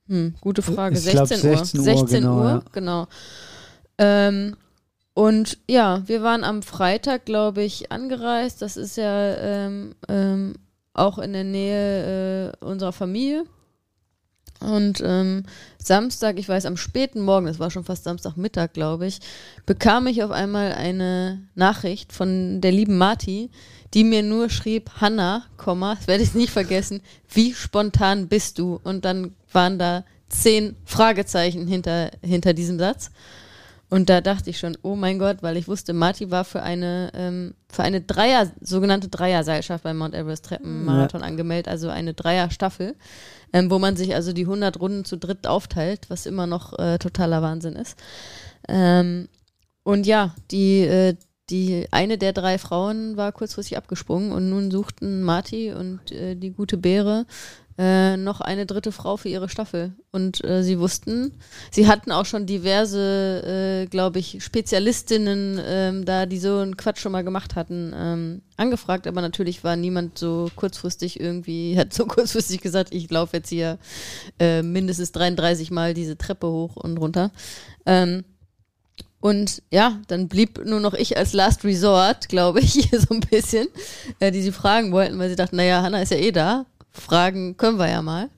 [0.08, 0.98] Hm, gute Frage.
[0.98, 1.56] Ich glaub, 16 Uhr.
[1.58, 2.62] 16 Uhr, 16 genau, Uhr, ja.
[2.72, 3.06] genau.
[3.98, 4.56] Ähm,
[5.14, 8.60] und ja, wir waren am Freitag, glaube ich, angereist.
[8.60, 10.54] Das ist ja ähm, ähm,
[10.92, 13.44] auch in der Nähe äh, unserer Familie.
[14.60, 15.44] Und ähm,
[15.78, 19.20] Samstag, ich weiß, am späten Morgen, das war schon fast Samstagmittag, glaube ich,
[19.66, 23.50] bekam ich auf einmal eine Nachricht von der lieben Marti,
[23.94, 27.00] die mir nur schrieb, Hanna, Komma, das werde ich nicht vergessen,
[27.32, 28.80] wie spontan bist du?
[28.82, 33.10] Und dann waren da zehn Fragezeichen hinter, hinter diesem Satz.
[33.90, 37.12] Und da dachte ich schon, oh mein Gott, weil ich wusste, Marti war für eine,
[37.14, 42.96] ähm, für eine Dreier, sogenannte Dreierseilschaft beim Mount Everest Treppenmarathon angemeldet, also eine Dreierstaffel,
[43.52, 46.98] ähm, wo man sich also die 100 Runden zu dritt aufteilt, was immer noch äh,
[46.98, 47.96] totaler Wahnsinn ist.
[48.66, 49.28] Ähm,
[49.84, 51.14] und ja, die, äh,
[51.50, 56.50] die eine der drei Frauen war kurzfristig abgesprungen und nun suchten Marti und äh, die
[56.50, 57.26] gute Beere
[57.76, 59.94] äh, noch eine dritte Frau für ihre Staffel.
[60.12, 61.32] Und äh, sie wussten,
[61.70, 67.00] sie hatten auch schon diverse, äh, glaube ich, Spezialistinnen ähm, da, die so einen Quatsch
[67.00, 72.06] schon mal gemacht hatten, ähm, angefragt, aber natürlich war niemand so kurzfristig irgendwie, hat so
[72.06, 73.78] kurzfristig gesagt, ich laufe jetzt hier
[74.38, 77.32] äh, mindestens 33 Mal diese Treppe hoch und runter.
[77.86, 78.24] Ähm,
[79.24, 83.68] und ja, dann blieb nur noch ich als Last Resort, glaube ich, so ein bisschen,
[84.20, 87.56] äh, die sie fragen wollten, weil sie dachten, naja, Hanna ist ja eh da, fragen
[87.56, 88.28] können wir ja mal.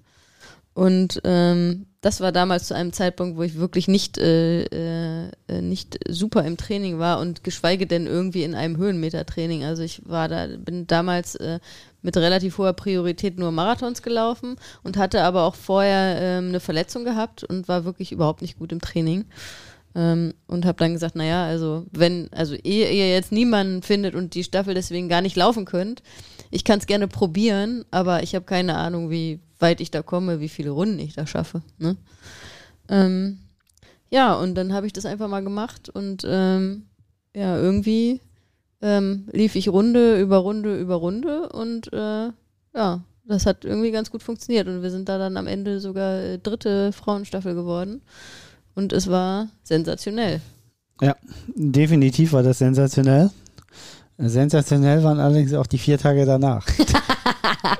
[0.74, 5.60] Und ähm, das war damals zu einem Zeitpunkt, wo ich wirklich nicht, äh, äh, äh,
[5.60, 9.64] nicht super im Training war und geschweige denn irgendwie in einem Höhenmetertraining.
[9.64, 11.58] Also ich war da, bin damals äh,
[12.00, 17.02] mit relativ hoher Priorität nur Marathons gelaufen und hatte aber auch vorher ähm, eine Verletzung
[17.02, 19.24] gehabt und war wirklich überhaupt nicht gut im Training.
[19.96, 24.34] Ähm, und habe dann gesagt, naja, also wenn, also ehe ihr jetzt niemanden findet und
[24.34, 26.02] die Staffel deswegen gar nicht laufen könnt,
[26.50, 30.38] ich kann es gerne probieren, aber ich habe keine Ahnung, wie weit ich da komme,
[30.38, 31.62] wie viele Runden ich da schaffe.
[31.78, 31.96] Ne?
[32.90, 33.38] Ähm,
[34.10, 36.84] ja, und dann habe ich das einfach mal gemacht und ähm,
[37.34, 38.20] ja, irgendwie
[38.82, 42.32] ähm, lief ich Runde über Runde über Runde und äh,
[42.74, 46.20] ja, das hat irgendwie ganz gut funktioniert und wir sind da dann am Ende sogar
[46.20, 48.02] äh, dritte Frauenstaffel geworden
[48.76, 50.40] und es war sensationell.
[51.00, 51.16] Ja,
[51.56, 53.30] definitiv war das sensationell.
[54.18, 56.66] Sensationell waren allerdings auch die vier Tage danach.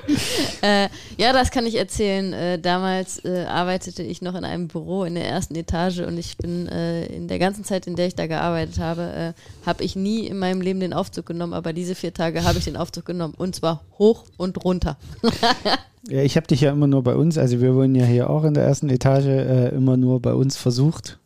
[0.61, 2.33] äh, ja, das kann ich erzählen.
[2.33, 6.37] Äh, damals äh, arbeitete ich noch in einem Büro in der ersten Etage und ich
[6.37, 9.95] bin äh, in der ganzen Zeit, in der ich da gearbeitet habe, äh, habe ich
[9.95, 13.05] nie in meinem Leben den Aufzug genommen, aber diese vier Tage habe ich den Aufzug
[13.05, 14.97] genommen und zwar hoch und runter.
[16.09, 18.43] ja, ich habe dich ja immer nur bei uns, also wir wohnen ja hier auch
[18.43, 21.19] in der ersten Etage, äh, immer nur bei uns versucht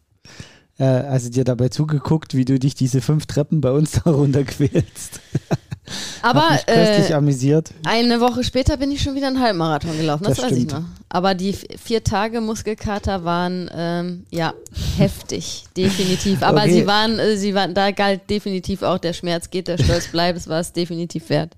[0.85, 5.19] also dir dabei zugeguckt, wie du dich diese fünf Treppen bei uns da runterquälst.
[6.21, 7.71] Aber äh, amüsiert.
[7.83, 10.71] eine Woche später bin ich schon wieder einen Halbmarathon gelaufen, das, das weiß stimmt.
[10.71, 10.83] ich noch.
[11.09, 14.53] Aber die vier Tage Muskelkater waren ähm, ja
[14.97, 16.43] heftig, definitiv.
[16.43, 16.73] Aber okay.
[16.73, 20.37] sie waren, äh, sie waren, da galt definitiv auch der Schmerz geht, der Stolz bleibt,
[20.37, 21.51] es war es definitiv wert.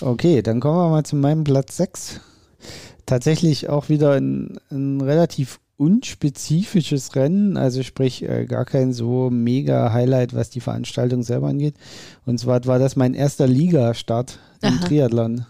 [0.00, 2.20] Okay, dann kommen wir mal zu meinem Platz 6.
[3.06, 9.92] Tatsächlich auch wieder ein, ein relativ unspezifisches Rennen, also sprich äh, gar kein so mega
[9.92, 11.74] Highlight, was die Veranstaltung selber angeht.
[12.24, 14.80] Und zwar war das mein erster Ligastart im.
[14.80, 15.46] Triathlon.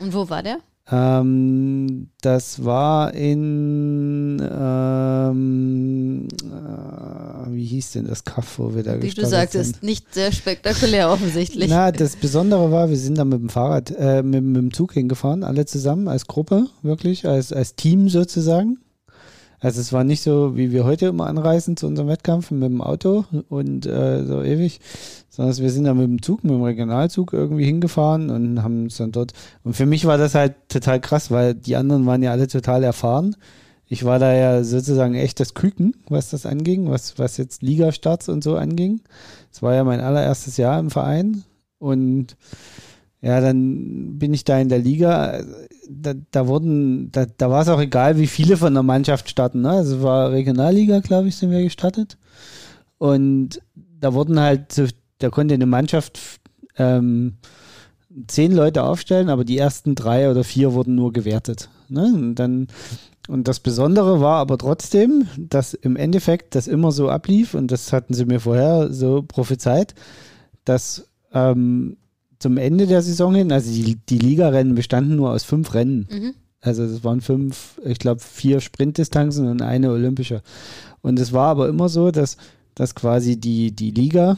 [0.00, 0.58] Und wo war der?
[0.90, 9.10] Ähm, das war in, ähm, äh, wie hieß denn das Kaff, wo wir da Wie
[9.10, 9.82] du sagtest, sind.
[9.82, 11.68] nicht sehr spektakulär offensichtlich.
[11.68, 14.94] Na, das Besondere war, wir sind da mit dem Fahrrad, äh, mit, mit dem Zug
[14.94, 18.78] hingefahren, alle zusammen als Gruppe, wirklich, als, als Team sozusagen.
[19.60, 22.80] Also es war nicht so, wie wir heute immer anreisen zu unserem Wettkampf mit dem
[22.80, 24.80] Auto und äh, so ewig,
[25.28, 28.98] sondern wir sind da mit dem Zug, mit dem Regionalzug irgendwie hingefahren und haben uns
[28.98, 29.32] dann dort.
[29.64, 32.84] Und für mich war das halt total krass, weil die anderen waren ja alle total
[32.84, 33.34] erfahren.
[33.86, 38.28] Ich war da ja sozusagen echt das Küken, was das anging, was, was jetzt Ligastarts
[38.28, 39.00] und so anging.
[39.50, 41.42] Es war ja mein allererstes Jahr im Verein
[41.78, 42.36] und
[43.20, 45.42] ja, dann bin ich da in der Liga.
[45.90, 49.62] Da, da wurden, da, da war es auch egal, wie viele von der Mannschaft starten.
[49.62, 49.70] Ne?
[49.70, 52.16] Also war Regionalliga, glaube ich, sind wir gestartet.
[52.98, 53.60] Und
[54.00, 54.80] da wurden halt,
[55.18, 56.20] da konnte eine Mannschaft
[56.76, 57.38] ähm,
[58.28, 61.68] zehn Leute aufstellen, aber die ersten drei oder vier wurden nur gewertet.
[61.88, 62.04] Ne?
[62.04, 62.68] Und dann
[63.28, 67.92] und das Besondere war aber trotzdem, dass im Endeffekt das immer so ablief, und das
[67.92, 69.94] hatten sie mir vorher so prophezeit,
[70.64, 71.98] dass ähm,
[72.38, 76.06] zum Ende der Saison hin, also die, die Ligarennen bestanden nur aus fünf Rennen.
[76.10, 76.34] Mhm.
[76.60, 80.42] Also es waren fünf, ich glaube vier Sprintdistanzen und eine olympische.
[81.02, 82.36] Und es war aber immer so, dass,
[82.74, 84.36] dass quasi die, die Liga,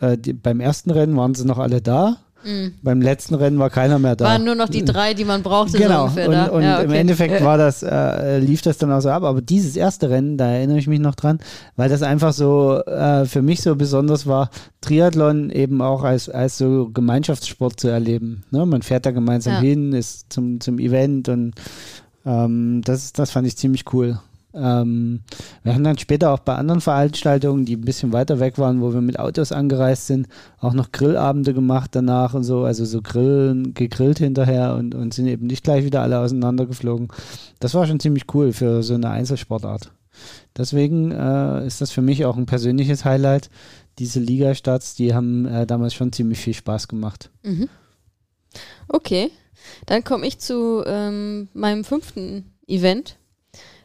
[0.00, 2.74] äh, die, beim ersten Rennen waren sie noch alle da Mhm.
[2.82, 4.24] Beim letzten Rennen war keiner mehr da.
[4.24, 5.78] Waren nur noch die drei, die man brauchte.
[5.78, 6.08] Genau.
[6.08, 6.84] So und, und ja, okay.
[6.84, 9.22] im Endeffekt war das, äh, lief das dann auch so ab.
[9.22, 11.38] Aber dieses erste Rennen, da erinnere ich mich noch dran,
[11.76, 14.50] weil das einfach so äh, für mich so besonders war,
[14.80, 18.44] Triathlon eben auch als, als so Gemeinschaftssport zu erleben.
[18.50, 18.66] Ne?
[18.66, 19.60] Man fährt da gemeinsam ja.
[19.60, 21.54] hin, ist zum, zum Event und
[22.24, 24.18] ähm, das, das fand ich ziemlich cool.
[24.54, 25.20] Ähm,
[25.62, 28.92] wir haben dann später auch bei anderen Veranstaltungen, die ein bisschen weiter weg waren, wo
[28.92, 33.74] wir mit Autos angereist sind, auch noch Grillabende gemacht danach und so, also so grillen,
[33.74, 37.08] gegrillt hinterher und, und sind eben nicht gleich wieder alle auseinandergeflogen.
[37.60, 39.92] Das war schon ziemlich cool für so eine Einzelsportart.
[40.56, 43.50] Deswegen äh, ist das für mich auch ein persönliches Highlight.
[43.98, 47.30] Diese Ligastarts, die haben äh, damals schon ziemlich viel Spaß gemacht.
[47.42, 47.68] Mhm.
[48.88, 49.30] Okay,
[49.86, 53.16] dann komme ich zu ähm, meinem fünften Event.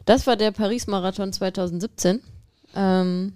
[0.08, 2.22] Das war der Paris-Marathon 2017.
[2.74, 3.34] Ähm,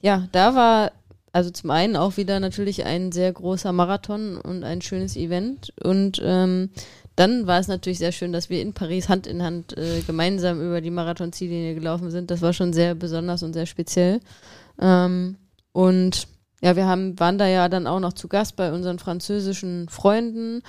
[0.00, 0.92] ja, da war
[1.32, 5.72] also zum einen auch wieder natürlich ein sehr großer Marathon und ein schönes Event.
[5.82, 6.70] Und ähm,
[7.16, 10.64] dann war es natürlich sehr schön, dass wir in Paris Hand in Hand äh, gemeinsam
[10.64, 12.30] über die Marathon-Ziellinie gelaufen sind.
[12.30, 14.20] Das war schon sehr besonders und sehr speziell.
[14.80, 15.34] Ähm,
[15.72, 16.28] und
[16.60, 20.62] ja, wir haben, waren da ja dann auch noch zu Gast bei unseren französischen Freunden.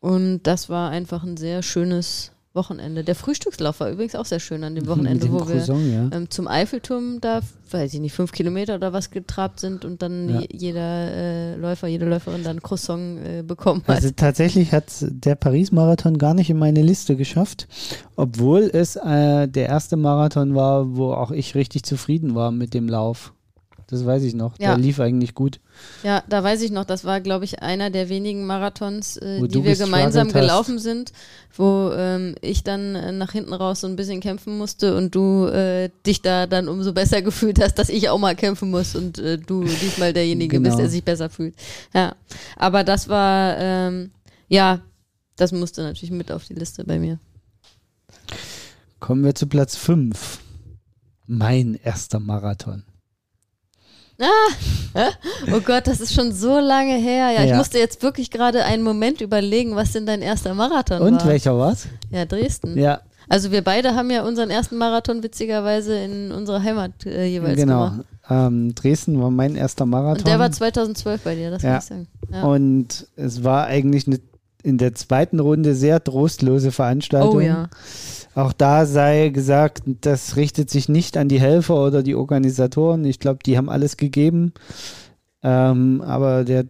[0.00, 3.04] Und das war einfach ein sehr schönes Wochenende.
[3.04, 6.48] Der Frühstückslauf war übrigens auch sehr schön an dem Wochenende, wo Croissant, wir ähm, zum
[6.48, 10.42] Eiffelturm da, weiß ich nicht, fünf Kilometer oder was getrabt sind und dann ja.
[10.50, 13.96] jeder äh, Läufer, jede Läuferin dann Croissant äh, bekommen hat.
[13.96, 17.68] Also tatsächlich hat der Paris-Marathon gar nicht in meine Liste geschafft,
[18.16, 22.88] obwohl es äh, der erste Marathon war, wo auch ich richtig zufrieden war mit dem
[22.88, 23.32] Lauf.
[23.90, 24.56] Das weiß ich noch.
[24.58, 24.68] Ja.
[24.68, 25.58] Der lief eigentlich gut.
[26.04, 29.64] Ja, da weiß ich noch, das war, glaube ich, einer der wenigen Marathons, äh, die
[29.64, 30.84] wir gemeinsam gelaufen hast.
[30.84, 31.12] sind,
[31.56, 35.46] wo ähm, ich dann äh, nach hinten raus so ein bisschen kämpfen musste und du
[35.46, 39.18] äh, dich da dann umso besser gefühlt hast, dass ich auch mal kämpfen muss und
[39.18, 40.68] äh, du diesmal derjenige genau.
[40.68, 41.56] bist, der sich besser fühlt.
[41.92, 42.14] Ja,
[42.56, 44.12] aber das war, ähm,
[44.48, 44.80] ja,
[45.34, 47.18] das musste natürlich mit auf die Liste bei mir.
[49.00, 50.38] Kommen wir zu Platz 5.
[51.26, 52.84] Mein erster Marathon.
[54.20, 55.10] Ah,
[55.52, 57.30] oh Gott, das ist schon so lange her.
[57.30, 57.44] Ja, ja.
[57.44, 61.22] ich musste jetzt wirklich gerade einen Moment überlegen, was denn dein erster Marathon Und war.
[61.22, 61.86] Und welcher war's?
[62.10, 62.76] Ja, Dresden.
[62.78, 63.00] Ja.
[63.28, 67.90] Also wir beide haben ja unseren ersten Marathon witzigerweise in unserer Heimat äh, jeweils genau.
[67.90, 68.06] gemacht.
[68.28, 70.18] Ähm, Dresden war mein erster Marathon.
[70.18, 71.70] Und der war 2012 bei dir, das Ja.
[71.70, 72.08] kann ich sagen.
[72.32, 72.42] Ja.
[72.42, 74.18] Und es war eigentlich eine,
[74.64, 77.36] in der zweiten Runde sehr trostlose Veranstaltung.
[77.36, 77.68] oh ja.
[78.34, 83.04] Auch da sei gesagt, das richtet sich nicht an die Helfer oder die Organisatoren.
[83.04, 84.52] Ich glaube, die haben alles gegeben.
[85.42, 86.66] Ähm, aber der,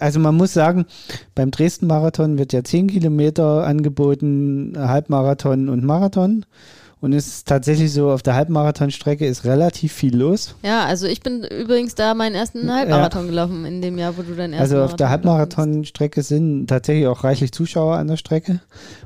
[0.00, 0.86] also man muss sagen,
[1.34, 6.44] beim Dresden-Marathon wird ja 10 Kilometer angeboten, Halbmarathon und Marathon.
[7.00, 10.56] Und es ist tatsächlich so, auf der Halbmarathonstrecke ist relativ viel los.
[10.64, 14.34] Ja, also ich bin übrigens da meinen ersten Halbmarathon gelaufen in dem Jahr, wo du
[14.34, 18.60] deinen ersten Also auf der Marathon Halbmarathonstrecke sind tatsächlich auch reichlich Zuschauer an der Strecke.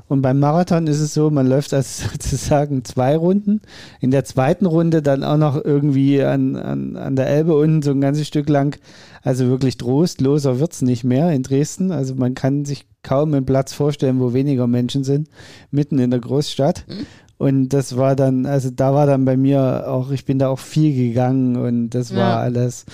[0.07, 3.61] Und beim Marathon ist es so, man läuft also sozusagen zwei Runden.
[3.99, 7.91] In der zweiten Runde dann auch noch irgendwie an, an, an der Elbe unten so
[7.91, 8.75] ein ganzes Stück lang.
[9.21, 11.91] Also wirklich trostloser wird's nicht mehr in Dresden.
[11.91, 15.29] Also man kann sich kaum einen Platz vorstellen, wo weniger Menschen sind,
[15.71, 16.85] mitten in der Großstadt.
[16.87, 17.05] Mhm.
[17.43, 20.59] Und das war dann, also da war dann bei mir auch, ich bin da auch
[20.59, 22.39] viel gegangen und das war Ja.
[22.39, 22.85] alles.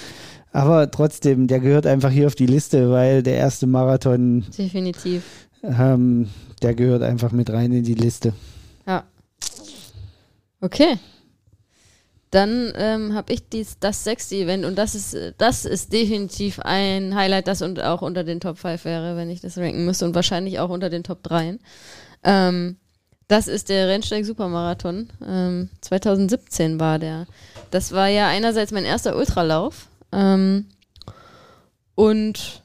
[0.52, 5.24] Aber trotzdem, der gehört einfach hier auf die Liste, weil der erste Marathon, Definitiv.
[5.62, 6.30] ähm,
[6.64, 8.34] der gehört einfach mit rein in die Liste.
[8.88, 9.04] Ja.
[10.62, 10.98] Okay.
[12.32, 17.16] Dann ähm, habe ich dies, das sechste Event und das ist, das ist definitiv ein
[17.16, 20.14] Highlight, das und auch unter den Top 5 wäre, wenn ich das ranken müsste und
[20.16, 21.58] wahrscheinlich auch unter den Top 3.
[22.24, 22.78] Ähm,
[23.30, 25.08] das ist der Rennsteig Supermarathon.
[25.26, 27.28] Ähm, 2017 war der.
[27.70, 29.88] Das war ja einerseits mein erster Ultralauf.
[30.12, 30.66] Ähm,
[31.94, 32.64] und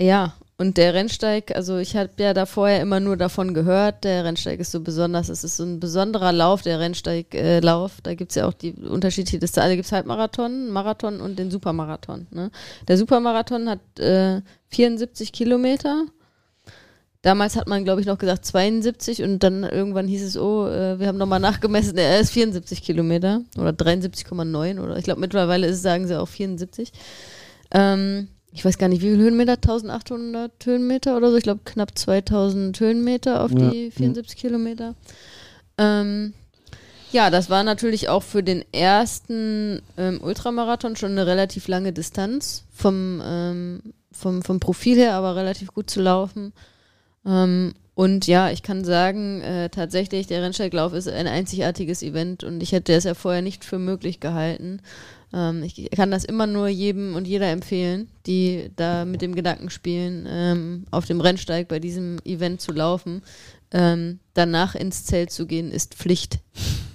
[0.00, 4.24] ja, und der Rennsteig, also ich habe ja da vorher immer nur davon gehört, der
[4.24, 8.00] Rennsteig ist so besonders, es ist so ein besonderer Lauf, der Rennsteiglauf.
[8.02, 9.64] da gibt es ja auch die unterschiedliche Distanz.
[9.64, 12.26] Also gibt es Halbmarathon, Marathon und den Supermarathon.
[12.30, 12.50] Ne?
[12.88, 16.06] Der Supermarathon hat äh, 74 Kilometer.
[17.26, 21.00] Damals hat man, glaube ich, noch gesagt 72 und dann irgendwann hieß es, oh, äh,
[21.00, 25.82] wir haben nochmal nachgemessen, er ist 74 Kilometer oder 73,9 oder ich glaube mittlerweile ist,
[25.82, 26.92] sagen sie auch 74.
[27.72, 31.98] Ähm, ich weiß gar nicht, wie viele Höhenmeter, 1800 Höhenmeter oder so, ich glaube knapp
[31.98, 33.70] 2000 Höhenmeter auf Ja.
[33.70, 34.94] die 74 Kilometer.
[35.78, 36.32] Ähm,
[37.10, 42.62] ja, das war natürlich auch für den ersten ähm, Ultramarathon schon eine relativ lange Distanz
[42.72, 43.80] vom, ähm,
[44.12, 46.52] vom, vom Profil her, aber relativ gut zu laufen.
[47.26, 52.62] Ähm, und ja, ich kann sagen, äh, tatsächlich, der Rennsteiglauf ist ein einzigartiges Event und
[52.62, 54.80] ich hätte es ja vorher nicht für möglich gehalten.
[55.32, 59.70] Ähm, ich kann das immer nur jedem und jeder empfehlen, die da mit dem Gedanken
[59.70, 63.22] spielen, ähm, auf dem Rennsteig bei diesem Event zu laufen.
[63.72, 66.40] Ähm, danach ins Zelt zu gehen, ist Pflicht.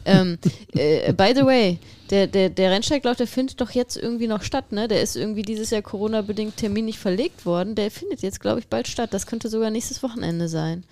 [0.06, 0.38] Ähm,
[0.74, 1.80] äh, by the way,
[2.10, 4.88] der, der, der Rennsteiglauf, der findet doch jetzt irgendwie noch statt, ne?
[4.88, 7.76] Der ist irgendwie dieses Jahr Corona-bedingt terminlich verlegt worden.
[7.76, 9.14] Der findet jetzt, glaube ich, bald statt.
[9.14, 10.84] Das könnte sogar nächstes Wochenende sein.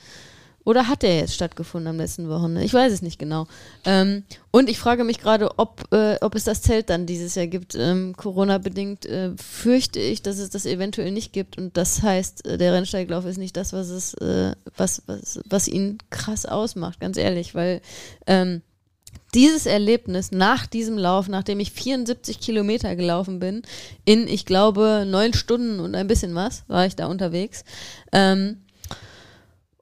[0.66, 2.64] Oder hat der jetzt stattgefunden am letzten Wochenende?
[2.64, 3.48] Ich weiß es nicht genau.
[3.86, 7.48] Ähm, und ich frage mich gerade, ob, äh, ob es das Zelt dann dieses Jahr
[7.48, 7.76] gibt.
[7.76, 11.58] Ähm, Corona-bedingt äh, fürchte ich, dass es das eventuell nicht gibt.
[11.58, 15.68] Und das heißt, äh, der Rennsteiglauf ist nicht das, was es, äh, was, was, was
[15.68, 17.82] ihn krass ausmacht, ganz ehrlich, weil
[18.28, 18.62] ähm,
[19.34, 23.62] dieses Erlebnis nach diesem Lauf, nachdem ich 74 Kilometer gelaufen bin,
[24.06, 27.64] in, ich glaube, neun Stunden und ein bisschen was, war ich da unterwegs.
[28.12, 28.62] Ähm,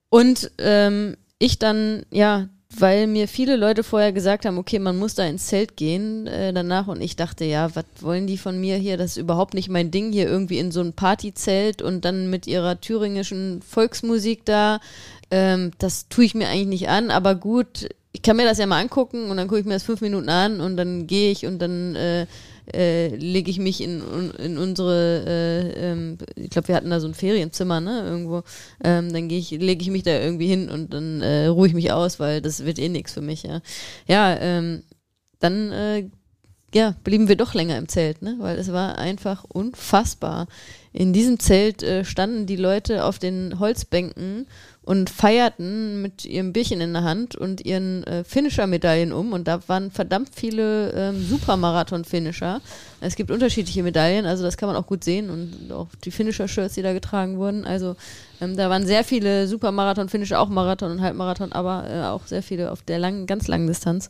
[0.09, 2.49] und ähm, ich dann, ja,
[2.79, 6.51] weil mir viele Leute vorher gesagt haben, okay, man muss da ins Zelt gehen äh,
[6.51, 8.97] danach und ich dachte, ja, was wollen die von mir hier?
[8.97, 12.45] Das ist überhaupt nicht mein Ding, hier irgendwie in so ein Partyzelt und dann mit
[12.45, 14.79] ihrer thüringischen Volksmusik da.
[15.31, 18.65] Ähm, das tue ich mir eigentlich nicht an, aber gut, ich kann mir das ja
[18.65, 21.45] mal angucken und dann gucke ich mir das fünf Minuten an und dann gehe ich
[21.45, 22.25] und dann äh,
[22.73, 24.01] äh, lege ich mich in,
[24.39, 28.41] in unsere, äh, ähm, ich glaube, wir hatten da so ein Ferienzimmer, ne, irgendwo.
[28.83, 31.91] Ähm, dann ich, lege ich mich da irgendwie hin und dann äh, ruhe ich mich
[31.91, 33.61] aus, weil das wird eh nichts für mich, ja.
[34.07, 34.81] Ja, ähm,
[35.39, 36.09] dann äh,
[36.77, 38.35] ja, blieben wir doch länger im Zelt, ne?
[38.37, 40.47] Weil es war einfach unfassbar.
[40.93, 44.45] In diesem Zelt äh, standen die Leute auf den Holzbänken
[44.83, 49.33] und feierten mit ihrem Bierchen in der Hand und ihren äh, Finisher-Medaillen um.
[49.33, 52.61] Und da waren verdammt viele ähm, Supermarathon-Finisher.
[53.01, 56.75] Es gibt unterschiedliche Medaillen, also das kann man auch gut sehen und auch die Finisher-Shirts,
[56.75, 57.65] die da getragen wurden.
[57.65, 57.95] Also
[58.39, 62.71] ähm, da waren sehr viele Supermarathon-Finisher, auch Marathon und Halbmarathon, aber äh, auch sehr viele
[62.71, 64.09] auf der langen, ganz langen Distanz.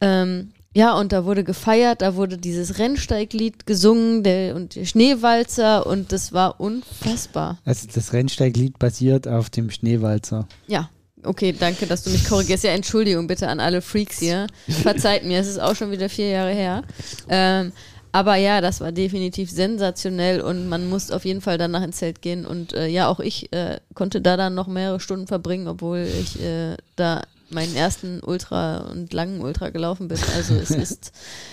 [0.00, 5.86] Ähm, ja, und da wurde gefeiert, da wurde dieses Rennsteiglied gesungen der, und der Schneewalzer
[5.86, 7.58] und das war unfassbar.
[7.64, 10.46] Also das Rennsteiglied basiert auf dem Schneewalzer.
[10.66, 10.90] Ja,
[11.24, 12.64] okay, danke, dass du mich korrigierst.
[12.64, 14.46] Ja, Entschuldigung bitte an alle Freaks hier.
[14.68, 16.82] Verzeiht mir, es ist auch schon wieder vier Jahre her.
[17.28, 17.72] Ähm,
[18.12, 22.22] aber ja, das war definitiv sensationell und man muss auf jeden Fall danach ins Zelt
[22.22, 22.46] gehen.
[22.46, 26.42] Und äh, ja, auch ich äh, konnte da dann noch mehrere Stunden verbringen, obwohl ich
[26.42, 30.18] äh, da meinen ersten Ultra und langen Ultra gelaufen bin.
[30.34, 31.12] Also es ist,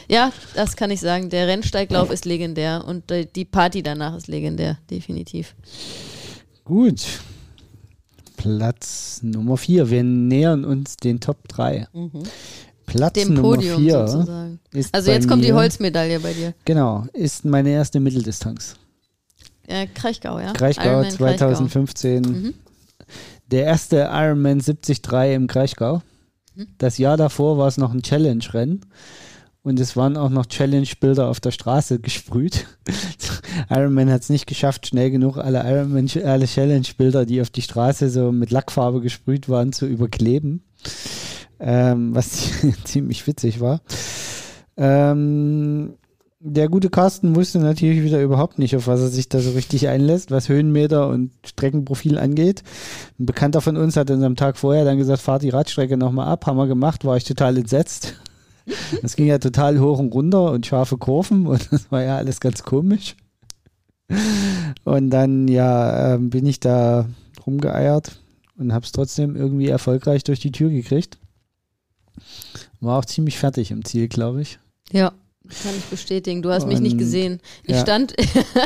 [0.09, 1.29] ja, das kann ich sagen.
[1.29, 3.03] Der Rennsteiglauf ist legendär und
[3.35, 5.55] die Party danach ist legendär, definitiv.
[6.63, 7.01] Gut.
[8.37, 9.89] Platz Nummer 4.
[9.89, 11.87] Wir nähern uns den Top 3.
[11.93, 12.23] Mhm.
[12.85, 14.27] Platz Dem Nummer 4
[14.73, 16.53] ist Also jetzt kommt die Holzmedaille bei dir.
[16.65, 18.75] Genau, ist meine erste Mitteldistanz.
[19.67, 20.53] Äh, Kraichgau, ja.
[20.53, 22.23] Kraichgau Ironman 2015.
[22.23, 22.39] Kraichgau.
[22.39, 22.53] Mhm.
[23.51, 25.01] Der erste Ironman 73
[25.33, 26.01] im Kraichgau.
[26.55, 26.67] Mhm.
[26.77, 28.81] Das Jahr davor war es noch ein Challenge-Rennen.
[29.61, 32.67] Und es waren auch noch Challenge-Bilder auf der Straße gesprüht.
[33.69, 38.09] Ironman hat es nicht geschafft, schnell genug alle Ironman, alle Challenge-Bilder, die auf die Straße
[38.09, 40.63] so mit Lackfarbe gesprüht waren, zu überkleben.
[41.59, 42.51] Ähm, was
[42.83, 43.81] ziemlich witzig war.
[44.77, 45.95] Ähm,
[46.47, 49.87] der gute Carsten wusste natürlich wieder überhaupt nicht, auf was er sich da so richtig
[49.87, 52.61] einlässt, was Höhenmeter und Streckenprofil angeht.
[53.19, 56.27] Ein Bekannter von uns hat uns am Tag vorher dann gesagt, fahr die Radstrecke nochmal
[56.27, 58.15] ab, haben wir gemacht, war ich total entsetzt.
[59.03, 62.39] Das ging ja total hoch und runter und scharfe Kurven und das war ja alles
[62.39, 63.15] ganz komisch.
[64.83, 67.07] Und dann, ja, äh, bin ich da
[67.45, 68.19] rumgeeiert
[68.57, 71.19] und habe es trotzdem irgendwie erfolgreich durch die Tür gekriegt.
[72.79, 74.57] War auch ziemlich fertig im Ziel, glaube ich.
[74.91, 75.13] Ja.
[75.63, 76.41] Kann ich bestätigen.
[76.41, 77.39] Du hast und, mich nicht gesehen.
[77.63, 77.81] Ich ja.
[77.81, 78.13] stand,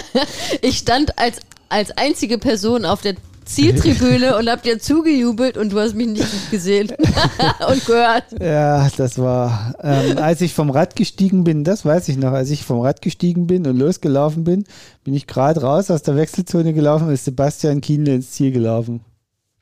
[0.61, 3.15] ich stand als, als einzige Person auf der
[3.49, 6.89] Zieltribüne und hab dir zugejubelt und du hast mich nicht gesehen
[7.69, 8.25] und gehört.
[8.39, 12.51] Ja, das war, ähm, als ich vom Rad gestiegen bin, das weiß ich noch, als
[12.51, 14.65] ich vom Rad gestiegen bin und losgelaufen bin,
[15.03, 19.01] bin ich gerade raus aus der Wechselzone gelaufen und ist Sebastian Kienle ins Ziel gelaufen.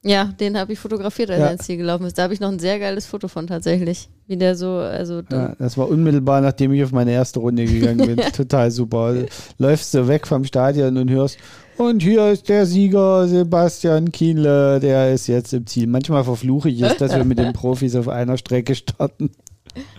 [0.07, 1.45] Ja, den habe ich fotografiert, als ja.
[1.47, 2.17] er ins Ziel gelaufen ist.
[2.17, 4.07] Da habe ich noch ein sehr geiles Foto von tatsächlich.
[4.27, 5.21] Wie der so, also.
[5.29, 8.17] Ja, das war unmittelbar, nachdem ich auf meine erste Runde gegangen bin.
[8.33, 9.13] Total super.
[9.57, 11.37] Läufst du weg vom Stadion und hörst,
[11.77, 15.85] und hier ist der Sieger Sebastian Kienle, der ist jetzt im Ziel.
[15.85, 19.29] Manchmal verfluche ich es, dass wir mit den Profis auf einer Strecke starten.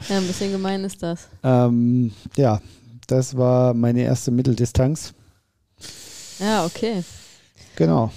[0.09, 1.28] Ja, ein bisschen gemein ist das.
[1.44, 2.61] Ähm, ja,
[3.06, 5.14] das war meine erste Mitteldistanz.
[6.40, 7.04] Ja, okay.
[7.76, 8.11] Genau.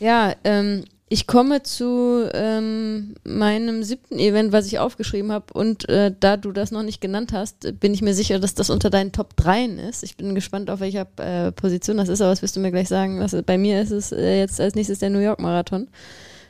[0.00, 5.52] Ja, ähm, ich komme zu ähm, meinem siebten Event, was ich aufgeschrieben habe.
[5.52, 8.70] Und äh, da du das noch nicht genannt hast, bin ich mir sicher, dass das
[8.70, 10.02] unter deinen Top 3 ist.
[10.02, 12.88] Ich bin gespannt, auf welcher äh, Position das ist, aber das wirst du mir gleich
[12.88, 13.20] sagen.
[13.20, 15.86] Was, bei mir ist es äh, jetzt als nächstes der New York Marathon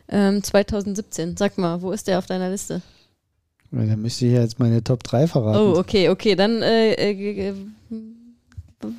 [0.09, 1.37] ähm, 2017.
[1.37, 2.81] Sag mal, wo ist der auf deiner Liste?
[3.73, 5.59] dann müsste ich jetzt meine Top 3 verraten.
[5.59, 6.35] Oh, okay, okay.
[6.35, 7.55] Dann äh, äh,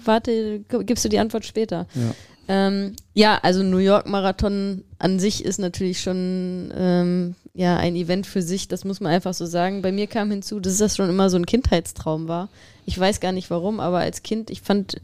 [0.04, 1.88] warte, gibst du die Antwort später.
[1.96, 2.14] Ja.
[2.48, 8.26] Ähm, ja, also New York Marathon an sich ist natürlich schon ähm, ja ein Event
[8.26, 9.82] für sich, das muss man einfach so sagen.
[9.82, 12.50] Bei mir kam hinzu, dass das schon immer so ein Kindheitstraum war.
[12.86, 15.02] Ich weiß gar nicht warum, aber als Kind, ich fand,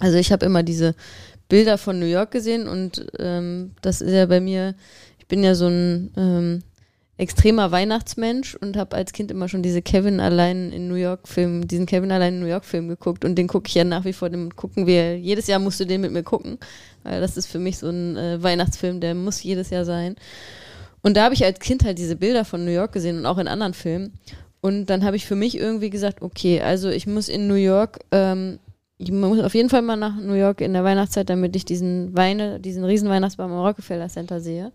[0.00, 0.94] also ich habe immer diese
[1.48, 4.74] Bilder von New York gesehen und ähm, das ist ja bei mir,
[5.18, 6.62] ich bin ja so ein ähm,
[7.16, 11.68] extremer Weihnachtsmensch und habe als Kind immer schon diese Kevin allein in New York Film,
[11.68, 14.12] diesen Kevin allein in New York Film geguckt und den gucke ich ja nach wie
[14.12, 16.58] vor, den gucken wir, jedes Jahr musst du den mit mir gucken,
[17.04, 20.16] weil das ist für mich so ein äh, Weihnachtsfilm, der muss jedes Jahr sein.
[21.02, 23.38] Und da habe ich als Kind halt diese Bilder von New York gesehen und auch
[23.38, 24.14] in anderen Filmen.
[24.60, 28.00] Und dann habe ich für mich irgendwie gesagt, okay, also ich muss in New York,
[28.10, 28.58] ähm,
[28.96, 32.16] ich muss auf jeden Fall mal nach New York in der Weihnachtszeit, damit ich diesen
[32.16, 34.72] Weine, diesen riesen Weihnachtsbaum im Rockefeller Center sehe.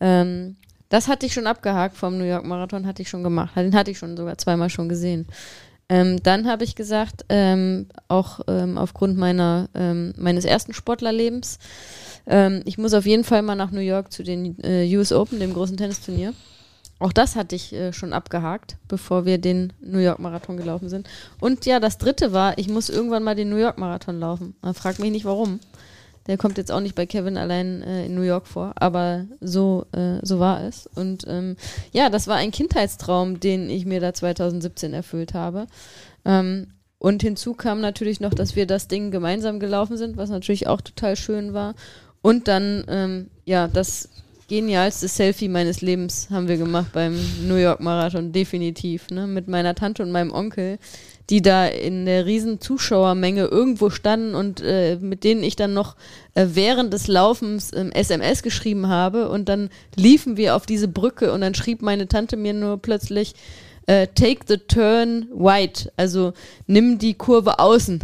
[0.00, 0.56] Ähm,
[0.88, 3.56] das hatte ich schon abgehakt vom New York Marathon, hatte ich schon gemacht.
[3.56, 5.26] Den hatte ich schon sogar zweimal schon gesehen.
[5.88, 11.58] Ähm, dann habe ich gesagt, ähm, auch ähm, aufgrund meiner, ähm, meines ersten Sportlerlebens,
[12.26, 15.38] ähm, ich muss auf jeden Fall mal nach New York zu den äh, US Open,
[15.38, 16.34] dem großen Tennisturnier.
[16.98, 21.08] Auch das hatte ich äh, schon abgehakt, bevor wir den New York Marathon gelaufen sind.
[21.40, 24.56] Und ja, das dritte war, ich muss irgendwann mal den New York Marathon laufen.
[24.74, 25.60] Frag mich nicht warum.
[26.26, 29.86] Der kommt jetzt auch nicht bei Kevin allein äh, in New York vor, aber so,
[29.92, 30.86] äh, so war es.
[30.94, 31.56] Und ähm,
[31.92, 35.66] ja, das war ein Kindheitstraum, den ich mir da 2017 erfüllt habe.
[36.24, 36.68] Ähm,
[36.98, 40.80] und hinzu kam natürlich noch, dass wir das Ding gemeinsam gelaufen sind, was natürlich auch
[40.80, 41.74] total schön war.
[42.22, 44.08] Und dann, ähm, ja, das
[44.48, 49.26] genialste Selfie meines Lebens haben wir gemacht beim New York Marathon, definitiv, ne?
[49.26, 50.78] Mit meiner Tante und meinem Onkel,
[51.30, 55.96] die da in der riesen Zuschauermenge irgendwo standen und äh, mit denen ich dann noch
[56.34, 61.32] äh, während des Laufens ähm, SMS geschrieben habe und dann liefen wir auf diese Brücke
[61.32, 63.34] und dann schrieb meine Tante mir nur plötzlich
[63.86, 66.32] äh, Take the turn white, also
[66.66, 68.00] nimm die Kurve außen.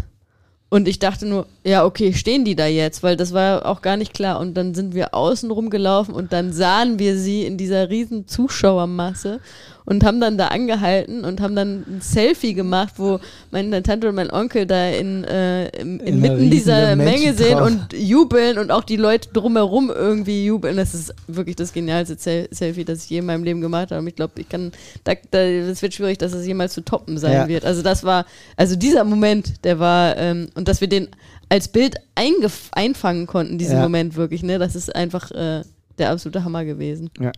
[0.72, 3.02] Und ich dachte nur, ja, okay, stehen die da jetzt?
[3.02, 4.40] Weil das war auch gar nicht klar.
[4.40, 9.40] Und dann sind wir außen rumgelaufen und dann sahen wir sie in dieser riesen Zuschauermasse
[9.84, 13.20] und haben dann da angehalten und haben dann ein Selfie gemacht, wo
[13.50, 18.58] meine Tante und mein Onkel da in, äh, in, inmitten dieser Menge sehen und jubeln
[18.58, 20.76] und auch die Leute drumherum irgendwie jubeln.
[20.76, 22.16] Das ist wirklich das genialste
[22.50, 24.00] Selfie, das ich je in meinem Leben gemacht habe.
[24.00, 24.72] Und ich glaube, ich kann,
[25.04, 27.48] da, da, das wird schwierig, dass es jemals zu toppen sein ja.
[27.48, 27.64] wird.
[27.64, 28.26] Also das war,
[28.56, 31.08] also dieser Moment, der war, ähm, und dass wir den
[31.48, 33.82] als Bild einfangen konnten, diesen ja.
[33.82, 35.62] Moment wirklich, ne, das ist einfach äh,
[35.98, 37.10] der absolute Hammer gewesen.
[37.20, 37.32] Ja,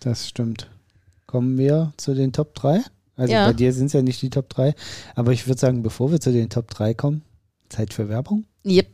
[0.00, 0.66] das stimmt
[1.30, 2.82] kommen wir zu den Top 3.
[3.14, 3.46] Also ja.
[3.46, 4.74] bei dir sind es ja nicht die Top 3.
[5.14, 7.22] Aber ich würde sagen, bevor wir zu den Top 3 kommen,
[7.68, 8.46] Zeit für Werbung.
[8.66, 8.88] Yep.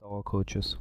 [0.00, 0.78] Ausdauercoaches.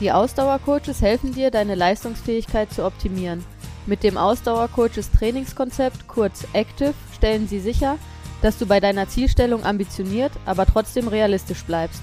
[0.00, 3.44] Die Ausdauercoaches helfen dir, deine Leistungsfähigkeit zu optimieren.
[3.86, 7.98] Mit dem Ausdauercoaches Trainingskonzept, kurz Active, stellen sie sicher,
[8.42, 12.02] dass du bei deiner Zielstellung ambitioniert, aber trotzdem realistisch bleibst.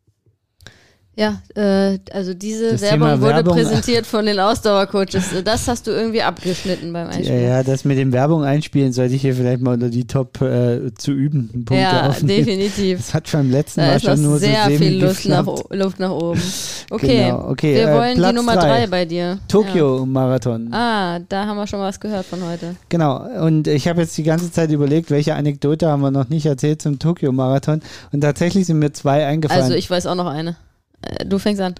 [1.21, 5.43] Ja, äh, also diese Werbung wurde Werbung, präsentiert von den Ausdauercoaches.
[5.43, 7.43] Das hast du irgendwie abgeschnitten beim Einspielen.
[7.43, 10.41] Ja, ja, das mit dem Werbung einspielen sollte ich hier vielleicht mal unter die Top
[10.41, 12.45] äh, zu üben Punkte ja, aufnehmen.
[12.45, 12.97] definitiv.
[12.97, 15.99] Das hat schon beim letzten da Mal schon nur sehr so viel Luft nach, Luft
[15.99, 16.41] nach, oben.
[16.89, 18.67] Okay, genau, okay wir äh, wollen Platz die Nummer drei.
[18.67, 19.39] drei bei dir.
[19.47, 20.69] Tokio-Marathon.
[20.71, 20.77] Ja.
[21.15, 22.75] Ah, da haben wir schon was gehört von heute.
[22.89, 26.47] Genau, und ich habe jetzt die ganze Zeit überlegt, welche Anekdote haben wir noch nicht
[26.47, 27.81] erzählt zum Tokio-Marathon.
[28.11, 29.63] Und tatsächlich sind mir zwei eingefallen.
[29.63, 30.57] Also ich weiß auch noch eine.
[31.01, 31.75] Äh, du fängst an.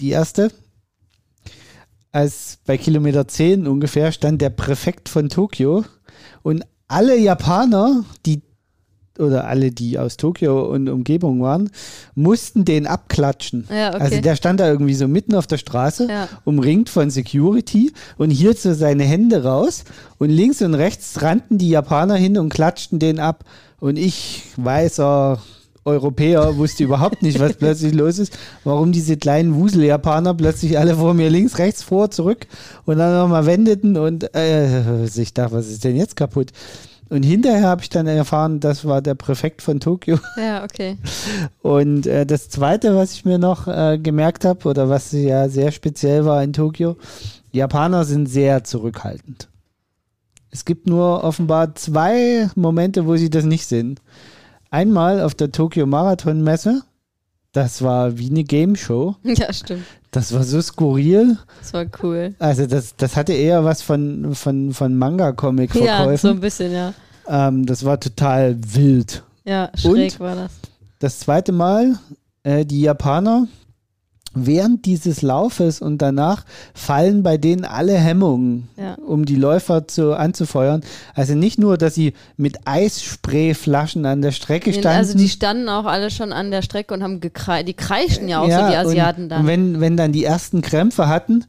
[0.00, 0.50] Die erste.
[2.10, 5.84] Als bei Kilometer 10 ungefähr stand der Präfekt von Tokio
[6.42, 8.42] und alle Japaner, die
[9.18, 11.70] oder alle, die aus Tokio und Umgebung waren,
[12.14, 13.66] mussten den abklatschen.
[13.70, 14.02] Ja, okay.
[14.02, 16.28] Also der stand da irgendwie so mitten auf der Straße, ja.
[16.44, 19.84] umringt von Security und hielt so seine Hände raus
[20.18, 23.44] und links und rechts rannten die Japaner hin und klatschten den ab.
[23.80, 25.40] Und ich, weißer
[25.84, 31.14] Europäer wusste überhaupt nicht, was plötzlich los ist, warum diese kleinen Wusel-Japaner plötzlich alle vor
[31.14, 32.46] mir links, rechts, vor, zurück
[32.84, 36.52] und dann nochmal wendeten und äh, ich dachte, was ist denn jetzt kaputt?
[37.08, 40.18] Und hinterher habe ich dann erfahren, das war der Präfekt von Tokio.
[40.38, 40.96] Ja, okay.
[41.60, 45.72] Und äh, das Zweite, was ich mir noch äh, gemerkt habe oder was ja sehr
[45.72, 46.96] speziell war in Tokio,
[47.50, 49.48] Japaner sind sehr zurückhaltend.
[50.50, 54.00] Es gibt nur offenbar zwei Momente, wo sie das nicht sind
[54.72, 56.82] einmal auf der Tokyo Marathon Messe.
[57.52, 59.14] Das war wie eine Game Show.
[59.24, 59.84] Ja, stimmt.
[60.10, 61.38] Das war so skurril.
[61.60, 62.34] Das war cool.
[62.38, 65.86] Also das, das hatte eher was von, von, von Manga-Comic-Verkäufen.
[65.86, 66.92] Ja, so ein bisschen, ja.
[67.26, 69.22] Ähm, das war total wild.
[69.44, 70.52] Ja, schräg Und war das.
[70.98, 71.98] Das zweite Mal,
[72.42, 73.48] äh, die Japaner
[74.34, 78.94] während dieses Laufes und danach fallen bei denen alle Hemmungen, ja.
[78.94, 80.82] um die Läufer zu, anzufeuern.
[81.14, 84.98] Also nicht nur, dass sie mit Eissprayflaschen an der Strecke standen.
[84.98, 87.68] Also die standen auch alle schon an der Strecke und haben gekreischt.
[87.68, 89.40] Die kreischen ja auch ja, so, die Asiaten und, dann.
[89.42, 91.44] Und wenn, wenn dann die ersten Krämpfe hatten,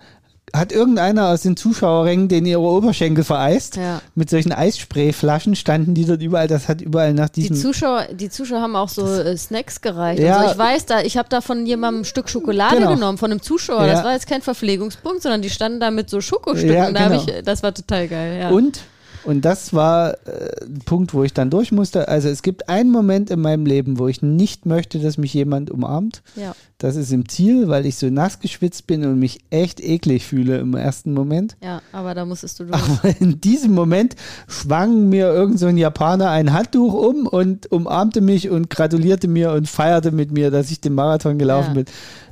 [0.53, 3.75] hat irgendeiner aus den Zuschauerrängen den ihre Oberschenkel vereist.
[3.75, 4.01] Ja.
[4.13, 6.47] Mit solchen Eissprayflaschen standen die dort überall.
[6.47, 7.55] Das hat überall nach diesem.
[7.55, 10.21] Die Zuschauer, die Zuschauer haben auch so äh, Snacks gereicht.
[10.21, 10.37] Ja.
[10.37, 12.93] Also ich weiß da, ich habe da von jemandem ein Stück Schokolade genau.
[12.93, 13.85] genommen, von einem Zuschauer.
[13.87, 13.93] Ja.
[13.93, 16.75] Das war jetzt kein Verpflegungspunkt, sondern die standen da mit so Schokostücken.
[16.75, 17.09] Ja, genau.
[17.09, 18.39] da ich, das war total geil.
[18.39, 18.49] Ja.
[18.49, 18.81] Und
[19.23, 22.07] und das war äh, ein Punkt, wo ich dann durch musste.
[22.07, 25.71] Also es gibt einen Moment in meinem Leben, wo ich nicht möchte, dass mich jemand
[25.71, 26.21] umarmt.
[26.35, 26.55] Ja.
[26.83, 30.57] Das ist im Ziel, weil ich so nass geschwitzt bin und mich echt eklig fühle
[30.57, 31.55] im ersten Moment.
[31.63, 32.77] Ja, aber da musstest du durch.
[32.77, 34.17] Aber in diesem Moment
[34.49, 39.53] schwang mir irgend so ein Japaner ein Handtuch um und umarmte mich und gratulierte mir
[39.53, 41.73] und feierte mit mir, dass ich den Marathon gelaufen ja.
[41.83, 41.85] bin.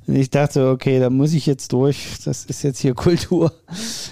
[0.08, 2.18] Und ich dachte, okay, da muss ich jetzt durch.
[2.26, 3.54] Das ist jetzt hier Kultur.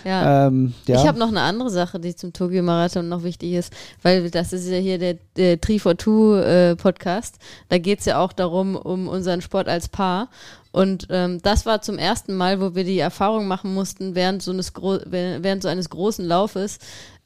[0.06, 0.48] Ja.
[0.48, 1.02] Ähm, ja.
[1.02, 3.74] Ich habe noch eine andere Sache, die zum Tokio-Marathon noch wichtig ist,
[4.04, 7.40] weil das ist ja hier der, der Tri for Two äh, Podcast.
[7.70, 10.29] Da geht es ja auch darum, um unseren Sport als Paar.
[10.72, 14.52] Und ähm, das war zum ersten Mal, wo wir die Erfahrung machen mussten, während so
[14.52, 16.80] eines, während so eines großen Laufes,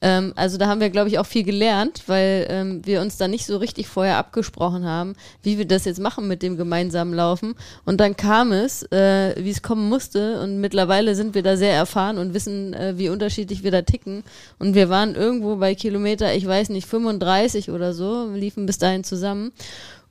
[0.04, 3.30] ähm, also da haben wir, glaube ich, auch viel gelernt, weil ähm, wir uns da
[3.30, 7.56] nicht so richtig vorher abgesprochen haben, wie wir das jetzt machen mit dem gemeinsamen Laufen.
[7.86, 10.42] Und dann kam es, äh, wie es kommen musste.
[10.42, 14.26] Und mittlerweile sind wir da sehr erfahren und wissen, äh, wie unterschiedlich wir da ticken.
[14.60, 19.06] Und wir waren irgendwo bei Kilometer, ich weiß nicht, 35 oder so, liefen bis dahin
[19.06, 19.54] zusammen.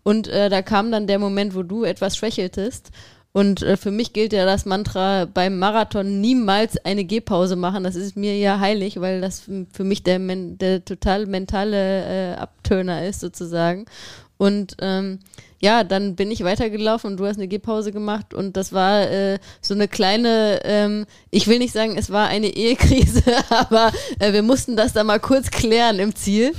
[0.03, 2.91] Und äh, da kam dann der Moment, wo du etwas schwächeltest.
[3.33, 7.85] Und äh, für mich gilt ja das Mantra beim Marathon niemals eine Gehpause machen.
[7.85, 9.41] Das ist mir ja heilig, weil das
[9.73, 13.87] für mich der, der total mentale äh, Abtöner ist sozusagen.
[14.37, 15.21] Und ähm,
[15.63, 19.39] ja, dann bin ich weitergelaufen und du hast eine Gehpause gemacht und das war äh,
[19.61, 24.43] so eine kleine, ähm, ich will nicht sagen, es war eine Ehekrise, aber äh, wir
[24.43, 26.53] mussten das da mal kurz klären im Ziel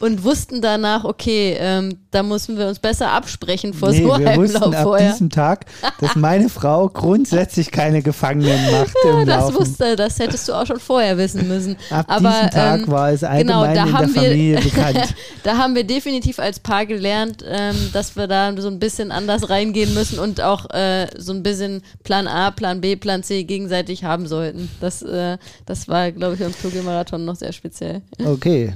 [0.00, 4.28] und wussten danach, okay, ähm, da mussten wir uns besser absprechen vor nee, so wir
[4.28, 5.12] einem wussten Lauf ab vorher.
[5.12, 5.66] diesem Tag,
[6.00, 9.54] dass meine Frau grundsätzlich keine Gefangenen macht im das Laufen.
[9.56, 11.76] wusste, das hättest du auch schon vorher wissen müssen.
[11.90, 14.60] Ab Aber, diesem Tag ähm, war es genau, allgemein da in der haben wir- Familie
[14.62, 15.14] bekannt.
[15.44, 19.50] da haben wir definitiv als Paar gelernt, ähm, dass wir da so ein bisschen anders
[19.50, 24.04] reingehen müssen und auch äh, so ein bisschen Plan A, Plan B, Plan C gegenseitig
[24.04, 24.70] haben sollten.
[24.80, 25.36] Das, äh,
[25.66, 28.02] das war, glaube ich, beim Tokio-Marathon noch sehr speziell.
[28.24, 28.74] Okay,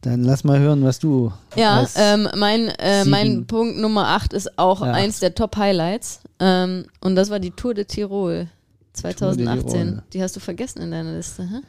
[0.00, 1.32] dann lass mal hören, was du.
[1.54, 3.46] Ja, ähm, mein, äh, mein.
[3.46, 4.92] Punkt Nummer 8 ist auch Ja.
[4.92, 6.20] eins der Top-Highlights.
[6.40, 8.48] Ähm, und das war die Tour de Tirol
[8.94, 9.70] 2018.
[9.70, 10.02] Tirol.
[10.12, 11.60] Die hast du vergessen in deiner Liste, hä?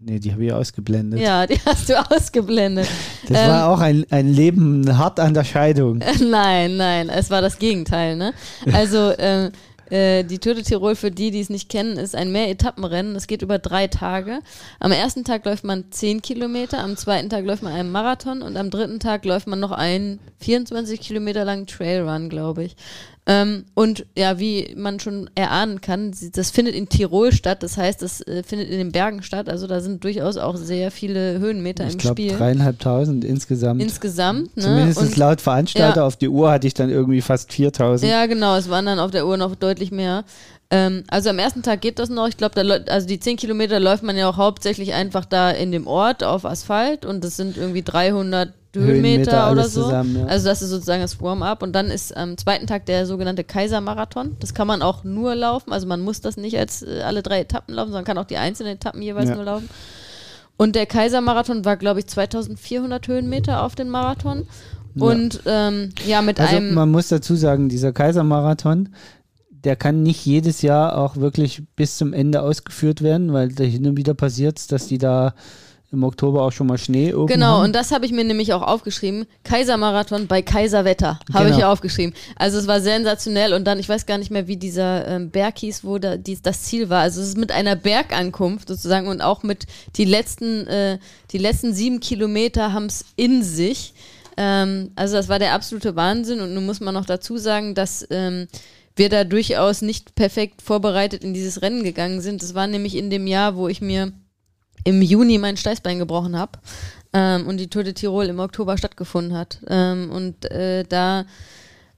[0.00, 1.20] Nee, die habe ich ausgeblendet.
[1.20, 2.88] Ja, die hast du ausgeblendet.
[3.28, 5.98] Das Ähm, war auch ein, ein Leben hart an der Scheidung.
[6.20, 8.16] Nein, nein, es war das Gegenteil.
[8.16, 8.32] Ne?
[8.72, 9.50] Also ähm,
[9.90, 13.16] äh, die Tour de Tirol, für die, die es nicht kennen, ist ein Mehr-Etappenrennen.
[13.16, 14.38] Es geht über drei Tage.
[14.78, 18.56] Am ersten Tag läuft man 10 Kilometer, am zweiten Tag läuft man einen Marathon und
[18.56, 22.76] am dritten Tag läuft man noch einen 24 Kilometer langen Trailrun, glaube ich.
[23.32, 27.62] Ähm, und ja, wie man schon erahnen kann, das findet in Tirol statt.
[27.62, 29.48] Das heißt, das äh, findet in den Bergen statt.
[29.48, 32.36] Also da sind durchaus auch sehr viele Höhenmeter Ich im glaube Spiel.
[32.36, 33.80] dreieinhalbtausend insgesamt.
[33.80, 34.56] Insgesamt.
[34.56, 34.62] Ne?
[34.64, 36.06] Zumindest Und- laut Veranstalter ja.
[36.06, 38.10] auf die Uhr hatte ich dann irgendwie fast 4000.
[38.10, 40.24] Ja, genau, es waren dann auf der Uhr noch deutlich mehr.
[40.72, 42.26] Ähm, also am ersten Tag geht das noch.
[42.26, 45.70] Ich glaube, da also die 10 Kilometer läuft man ja auch hauptsächlich einfach da in
[45.70, 49.84] dem Ort auf Asphalt und das sind irgendwie 300 Höhenmeter, oder so.
[49.84, 50.26] zusammen, ja.
[50.26, 54.36] Also das ist sozusagen das Warm-up und dann ist am zweiten Tag der sogenannte Kaisermarathon.
[54.40, 57.40] Das kann man auch nur laufen, also man muss das nicht als äh, alle drei
[57.40, 59.34] Etappen laufen, sondern kann auch die einzelnen Etappen jeweils Ja.
[59.36, 59.68] nur laufen.
[60.56, 64.46] Und der Kaisermarathon war, glaube ich, 2400 Höhenmeter auf den Marathon.
[64.98, 68.90] Und ähm, ja, mit Also einem man muss dazu sagen, dieser Kaisermarathon,
[69.50, 73.86] der kann nicht jedes Jahr auch wirklich bis zum Ende ausgeführt werden, weil da hin
[73.86, 75.34] und wieder passiert dass die da
[75.92, 78.62] im Oktober auch schon mal Schnee oben Genau, und das habe ich mir nämlich auch
[78.62, 79.26] aufgeschrieben.
[79.42, 81.56] Kaisermarathon bei Kaiserwetter habe ich Genau.
[81.56, 82.14] hier aufgeschrieben.
[82.36, 85.58] Also es war sensationell und dann, ich weiß gar nicht mehr, wie dieser ähm, Berg
[85.58, 87.00] hieß, wo da, dies, das Ziel war.
[87.02, 89.66] Also es ist mit einer Bergankunft sozusagen und auch mit
[89.96, 90.98] die letzten, äh,
[91.32, 93.92] die letzten sieben Kilometer haben es in sich.
[94.36, 98.06] Ähm, also das war der absolute Wahnsinn und nun muss man noch dazu sagen, dass
[98.10, 98.46] ähm,
[98.94, 102.42] wir da durchaus nicht perfekt vorbereitet in dieses Rennen gegangen sind.
[102.42, 104.12] Das war nämlich in dem Jahr, wo ich mir
[104.84, 106.58] im Juni mein Steißbein gebrochen habe
[107.12, 109.58] ähm, und die Tour de Tirol im Oktober stattgefunden hat.
[109.68, 111.24] Ähm, und äh, da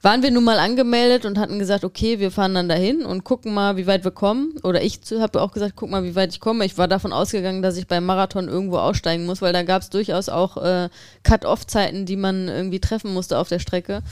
[0.02, 3.54] waren wir nun mal angemeldet und hatten gesagt, okay, wir fahren dann dahin und gucken
[3.54, 4.54] mal, wie weit wir kommen.
[4.64, 6.64] Oder ich habe auch gesagt, guck mal, wie weit ich komme.
[6.64, 9.90] Ich war davon ausgegangen, dass ich beim Marathon irgendwo aussteigen muss, weil da gab es
[9.90, 10.88] durchaus auch äh,
[11.22, 14.02] Cut-Off-Zeiten, die man irgendwie treffen musste auf der Strecke.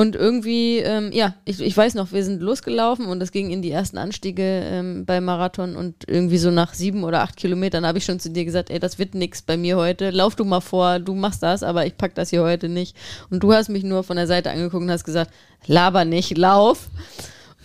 [0.00, 3.60] Und irgendwie, ähm, ja, ich, ich weiß noch, wir sind losgelaufen und es ging in
[3.60, 7.98] die ersten Anstiege ähm, beim Marathon und irgendwie so nach sieben oder acht Kilometern habe
[7.98, 10.08] ich schon zu dir gesagt, ey, das wird nix bei mir heute.
[10.08, 12.96] Lauf du mal vor, du machst das, aber ich pack das hier heute nicht.
[13.28, 15.34] Und du hast mich nur von der Seite angeguckt und hast gesagt,
[15.66, 16.88] laber nicht, lauf.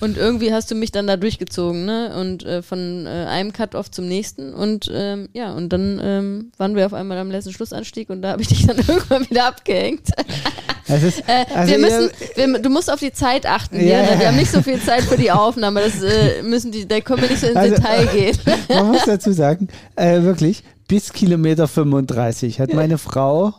[0.02, 2.14] Und irgendwie hast du mich dann da durchgezogen, ne?
[2.20, 4.54] Und äh, von äh, einem Cut-Off zum nächsten.
[4.54, 8.32] Und ähm, ja, und dann ähm, waren wir auf einmal am letzten Schlussanstieg und da
[8.32, 10.10] habe ich dich dann irgendwann wieder abgehängt.
[10.88, 13.78] Ist, Äh, also wir müssen, wir, du musst auf die Zeit achten.
[13.78, 14.20] Ja, Ja, ja.
[14.20, 15.82] Wir haben nicht so viel Zeit für die Aufnahme.
[15.82, 18.38] Das äh, müssen die, da können wir nicht so ins Also- Detail gehen.
[18.70, 23.54] man muss dazu sagen, äh, wirklich, bis Kilometer 35 hat meine Frau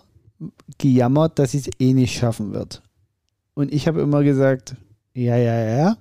[0.78, 2.82] gejammert, dass sie es eh nicht schaffen wird.
[3.54, 4.76] Und ich habe immer gesagt,
[5.14, 5.96] ja, ja, ja,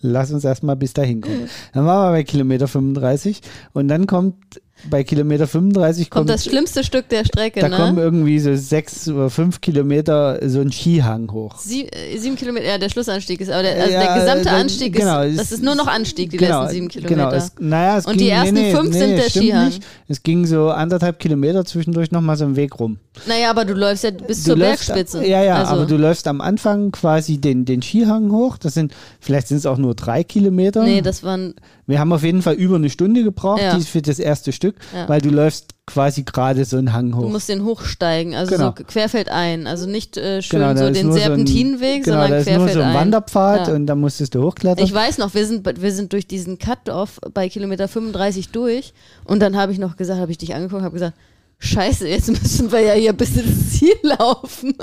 [0.00, 1.48] lass uns erstmal bis dahin kommen.
[1.72, 3.40] Dann waren wir bei Kilometer 35
[3.72, 7.96] und dann kommt bei Kilometer 35 Kommt kommt, das schlimmste Stück der Strecke, da kommen
[7.96, 8.02] ne?
[8.02, 11.58] irgendwie so sechs oder fünf Kilometer so ein Skihang hoch.
[11.58, 14.54] Sie, äh, sieben Kilometer, ja, der Schlussanstieg ist, aber der, also Ja, der gesamte dann-
[14.62, 17.14] Anstieg genau, ist, das ist nur noch Anstieg, die genau, letzten sieben Kilometer.
[17.14, 19.44] Genau, es, naja, es Und ging, die ersten nee, nee, fünf nee, sind der stimmt
[19.44, 19.66] Skihang.
[19.66, 19.82] Nicht.
[20.08, 22.98] Es ging so anderthalb Kilometer zwischendurch nochmal so einen Weg rum.
[23.26, 25.26] naja, aber du läufst ja bis Du zur läufst- Bergspitze.
[25.26, 28.56] Ja, ja, also, aber du läufst am Anfang quasi den, den Skihang hoch.
[28.58, 30.84] Das sind, vielleicht sind es auch nur drei Kilometer.
[30.84, 31.54] Nee, das waren,
[31.88, 33.76] Wir haben auf jeden Fall über eine Stunde gebraucht Ja.
[33.76, 35.08] die für das erste Stück, Ja.
[35.08, 37.22] weil du läufst quasi gerade so einen Hang hoch.
[37.22, 38.74] du musst den hochsteigen, also Genau.
[38.76, 39.66] so querfeldein.
[39.66, 42.46] Also nicht äh, schön Genau, so den nur so ein- Serpentinenweg, genau, sondern da ist
[42.46, 42.94] nur so ein querfeldein.
[42.94, 43.74] Wanderpfad Ja.
[43.74, 44.84] und da musstest du hochklettern.
[44.84, 48.92] Ich weiß noch, wir sind, wir sind durch diesen Cut-Off bei Kilometer 35 durch
[49.24, 51.16] und dann habe ich noch gesagt, habe ich dich angeguckt, habe gesagt,
[51.60, 54.74] Scheiße, jetzt müssen wir ja hier bis ins Ziel laufen.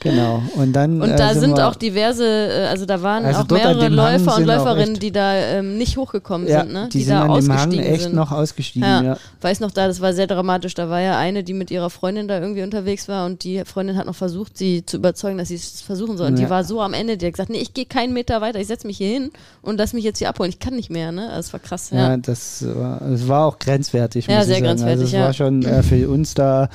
[0.00, 0.42] Genau.
[0.56, 1.00] Und dann.
[1.02, 4.30] Und äh, da sind wir- auch diverse, äh, also da waren Also auch mehrere Läufer
[4.32, 6.88] und sind Läuferinnen, die da ähm, nicht hochgekommen ja, sind, ne?
[6.90, 8.14] die, sind da an dem Hang echt sind.
[8.14, 9.02] noch ausgestiegen, Ja.
[9.02, 9.16] ja.
[9.42, 10.72] Weiß noch da, das war sehr dramatisch.
[10.74, 13.96] Da war ja eine, die mit ihrer Freundin da irgendwie unterwegs war und die Freundin
[13.98, 16.28] hat noch versucht, sie zu überzeugen, dass sie es versuchen soll.
[16.28, 16.44] Und Ja.
[16.46, 18.68] die war so am Ende, die hat gesagt, nee, ich gehe keinen Meter weiter, ich
[18.68, 19.30] setze mich hier hin
[19.60, 20.48] und lass mich jetzt hier abholen.
[20.50, 21.28] Ich kann nicht mehr, ne?
[21.34, 24.26] Das war krass, Ja, das war, es war auch grenzwertig.
[24.28, 26.68] Ja, sehr grenzwertig, Also es war schon äh, für uns da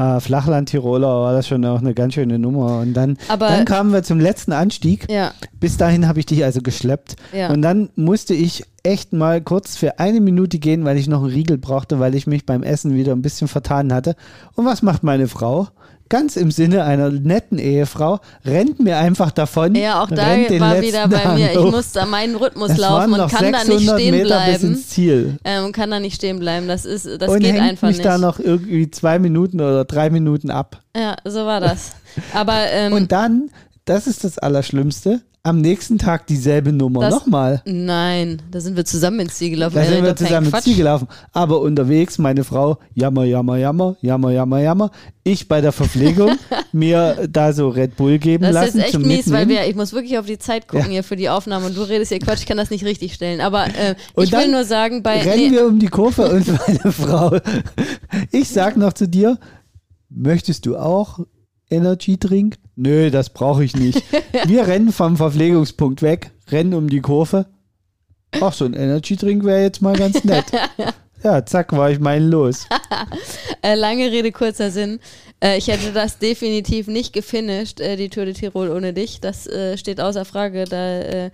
[0.00, 2.78] äh, Flachland-Tiroler war das schon auch eine ganz schöne Nummer.
[2.80, 5.06] Und dann, Aber- dann kamen wir zum letzten Anstieg.
[5.10, 7.16] Ja, Bis dahin habe ich dich also geschleppt.
[7.32, 7.50] Ja.
[7.52, 11.32] Und dann musste ich echt mal kurz für eine Minute gehen, weil ich noch einen
[11.32, 14.16] Riegel brauchte, weil ich mich beim Essen wieder ein bisschen vertan hatte.
[14.54, 15.68] Und was macht meine Frau?
[16.10, 19.74] Ganz im Sinne einer netten Ehefrau, rennt mir einfach davon.
[19.74, 20.16] ja auch da
[20.58, 21.70] war wieder bei Hang mir, ich hoch.
[21.70, 24.66] musste an meinen Rhythmus Es laufen und kann da nicht 600 stehen Meter bis bleiben.
[24.74, 25.38] ins Ziel.
[25.44, 26.68] Ähm, und kann da nicht stehen bleiben.
[26.68, 28.04] Das ist, das und geht einfach mich nicht.
[28.06, 30.82] da noch irgendwie zwei Minuten oder drei Minuten ab.
[30.96, 31.92] Ja, so war das.
[32.34, 33.48] Aber ähm, Und dann,
[33.84, 37.62] das ist das Allerschlimmste, am nächsten Tag dieselbe Nummer Das- nochmal.
[37.64, 39.74] nein, da sind wir zusammen ins Ziel gelaufen.
[39.74, 40.62] Da sind wir zusammen ins.
[40.64, 41.08] Ziel gelaufen.
[41.32, 44.90] Aber unterwegs meine Frau, jammer, jammer, jammer, jammer, jammer, jammer.
[45.24, 46.32] Ich bei der Verpflegung
[46.72, 49.66] mir da so Red Bull geben Das ist lassen jetzt echt zum mies, weil wir,
[49.66, 50.92] ich muss wirklich auf die Zeit gucken Ja.
[50.92, 53.40] hier für die Aufnahme und du redest hier Quatsch, ich kann das nicht richtig stellen.
[53.40, 56.92] Aber äh, ich will nur sagen, bei Rennen nee, wir um die Kurve und meine
[56.92, 57.38] Frau,
[58.30, 59.38] ich sag noch zu dir,
[60.10, 61.20] möchtest du auch
[61.70, 62.56] Energy Drink?
[62.76, 64.02] Nö, das brauche ich nicht.
[64.46, 67.46] Wir rennen vom Verpflegungspunkt weg, rennen um die Kurve.
[68.40, 70.46] Ach, so ein Energy Drink wäre jetzt mal ganz nett.
[71.22, 72.66] Ja, zack, war ich meinen los.
[73.62, 75.00] äh, lange Rede, kurzer Sinn.
[75.38, 79.20] Äh, ich hätte das definitiv nicht gefinisht, äh, die Tour de Tirol ohne dich.
[79.20, 80.64] Das steht außer Frage.
[80.64, 81.30] Da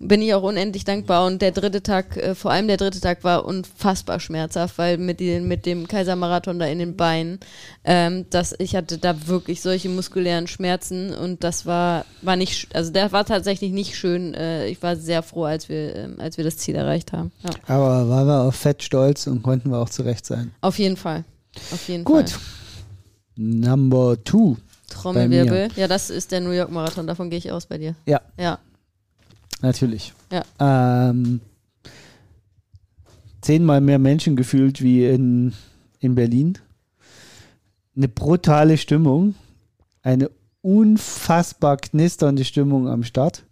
[0.00, 1.26] bin ich auch unendlich dankbar.
[1.26, 5.18] Und der dritte Tag, äh, vor allem der dritte Tag, war unfassbar schmerzhaft, weil mit,
[5.20, 7.40] den, mit dem Kaisermarathon da in den Beinen,
[7.84, 12.92] ähm, dass ich hatte da wirklich solche muskulären Schmerzen und das war, war nicht, also
[12.92, 14.34] der war tatsächlich nicht schön.
[14.34, 17.32] Äh, ich war sehr froh, als wir, ähm, als wir das Ziel erreicht haben.
[17.42, 20.52] Ja, Aber waren wir auch fett stolz und konnten wir auch zurecht sein.
[20.60, 21.24] auf jeden Fall.
[21.72, 22.30] Auf jeden Gut.
[22.30, 22.40] Fall.
[23.36, 24.56] Number two.
[24.90, 25.68] Trommelwirbel.
[25.76, 27.94] Ja, das ist der New York Marathon, davon gehe ich aus bei dir.
[28.06, 28.58] Ja, Ja.
[29.60, 30.12] Natürlich.
[30.30, 30.42] Ja.
[31.10, 31.40] Ähm,
[33.40, 35.52] zehnmal mehr Menschen gefühlt wie in,
[36.00, 36.58] in Berlin.
[37.96, 39.34] Eine brutale Stimmung.
[40.02, 40.30] Eine
[40.62, 43.44] unfassbar knisternde Stimmung am Start.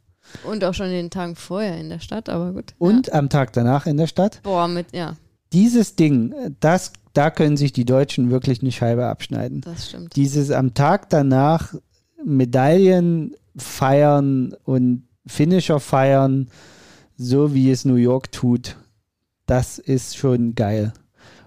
[0.44, 2.74] Und auch schon in den Tagen vorher in der Stadt, aber gut.
[2.78, 4.36] Und am Tag danach in der Stadt.
[4.36, 4.40] Ja.
[4.42, 5.16] Boah, mit, ja,
[5.52, 9.60] Dieses Ding, das, da können sich die Deutschen wirklich eine Scheibe abschneiden.
[9.60, 10.16] das stimmt.
[10.16, 11.74] Dieses am Tag danach
[12.24, 16.48] Medaillen feiern und Finisher feiern,
[17.16, 18.76] so wie es New York tut,
[19.46, 20.92] das ist schon geil.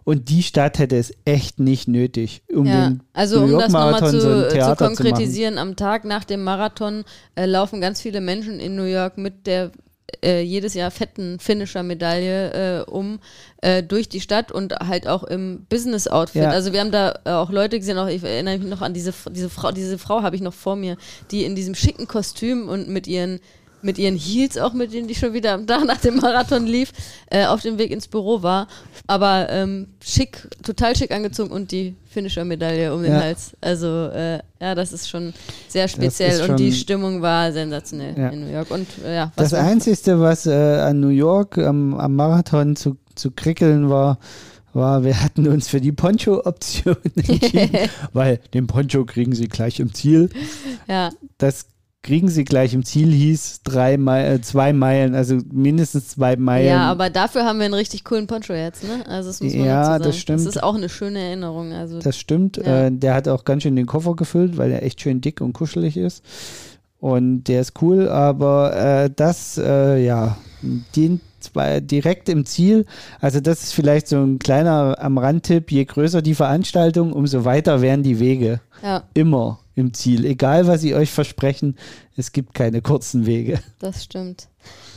[0.04, 3.64] Und die Stadt hätte es echt nicht nötig, um ja, den also New um York
[3.64, 7.04] das nochmal Marathon zu, so ein zu Theater zu konkretisieren, am Tag nach dem Marathon
[7.36, 9.72] äh, laufen ganz viele Menschen in New York mit der
[10.24, 13.20] äh, jedes Jahr fetten Finisher-Medaille äh, um
[13.62, 16.44] äh, durch die Stadt und halt auch im Business-Outfit.
[16.44, 16.50] Ja.
[16.50, 19.14] Also wir haben da äh, auch Leute gesehen, auch ich erinnere mich noch an diese,
[19.32, 20.98] diese Frau, diese Frau habe ich noch vor mir,
[21.32, 23.40] die in diesem schicken Kostüm und mit ihren
[23.82, 26.92] mit ihren Heels auch, mit denen die schon wieder am Tag nach dem Marathon lief,
[27.30, 28.68] äh, auf dem Weg ins Büro war.
[29.08, 33.22] Aber ähm, schick, total schick angezogen und die Finisher-Medaille um den Ja.
[33.22, 33.52] Hals.
[33.62, 35.34] Also äh, ja, das ist schon
[35.68, 38.30] sehr speziell schon- und die Stimmung war sensationell Ja.
[38.30, 38.70] in New York.
[38.72, 43.32] Und äh, ja, Das Einzige, was äh, an New York am, am Marathon zu, zu
[43.32, 44.20] krickeln war,
[44.74, 49.94] war, wir hatten uns für die Poncho-Option entschieden, weil den Poncho kriegen sie gleich im
[49.96, 50.30] Ziel.
[50.88, 51.10] ja,
[51.40, 51.66] Das
[52.02, 56.68] kriegen sie gleich im Ziel hieß drei Mei äh, zwei Meilen, also mindestens zwei Meilen.
[56.68, 59.06] ja, aber dafür haben wir einen richtig coolen Poncho jetzt, ne?
[59.08, 60.04] Also das muss man Ja, sagen.
[60.06, 60.40] das stimmt.
[60.40, 61.74] Das ist auch eine schöne Erinnerung.
[61.74, 62.58] Also Das stimmt.
[62.58, 62.86] Ja.
[62.86, 65.54] Äh, der hat auch ganz schön den Koffer gefüllt, weil er echt schön dick und
[65.54, 66.24] kuschelig ist.
[67.00, 70.38] Und der ist cool, aber äh, das, äh, ja,
[70.96, 72.86] den zwei direkt im Ziel.
[73.22, 75.72] Also das ist vielleicht so ein kleiner am Randtipp.
[75.72, 78.60] Je größer die Veranstaltung, umso weiter werden die Wege.
[78.84, 80.26] ja, Immer im Ziel.
[80.26, 81.78] Egal, was sie euch versprechen,
[82.16, 83.60] es gibt keine kurzen Wege.
[83.80, 84.48] das stimmt.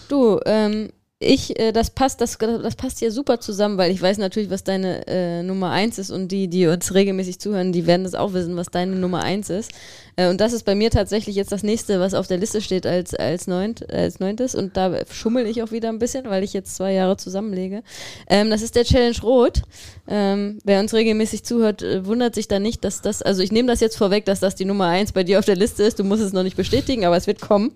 [0.08, 0.90] Du, ähm,
[1.22, 4.64] ich, äh, das passt, das, das passt hier super zusammen, weil ich weiß natürlich, was
[4.64, 8.32] deine äh, Nummer eins ist und die, die uns regelmäßig zuhören, die werden das auch
[8.32, 9.72] wissen, was deine Nummer eins ist.
[10.16, 12.86] Äh, und das ist bei mir tatsächlich jetzt das nächste, was auf der Liste steht
[12.86, 14.54] als, als, neunt, als neuntes.
[14.54, 17.82] Und da schummel ich auch wieder ein bisschen, weil ich jetzt zwei Jahre zusammenlege.
[18.28, 19.62] Ähm, das ist der Challenge Rot.
[20.08, 23.68] Ähm, wer uns regelmäßig zuhört, äh, wundert sich da nicht, dass das, also ich nehme
[23.68, 25.98] das jetzt vorweg, dass das die Nummer eins bei dir auf der Liste ist.
[25.98, 27.72] Du musst es noch nicht bestätigen, aber es wird kommen.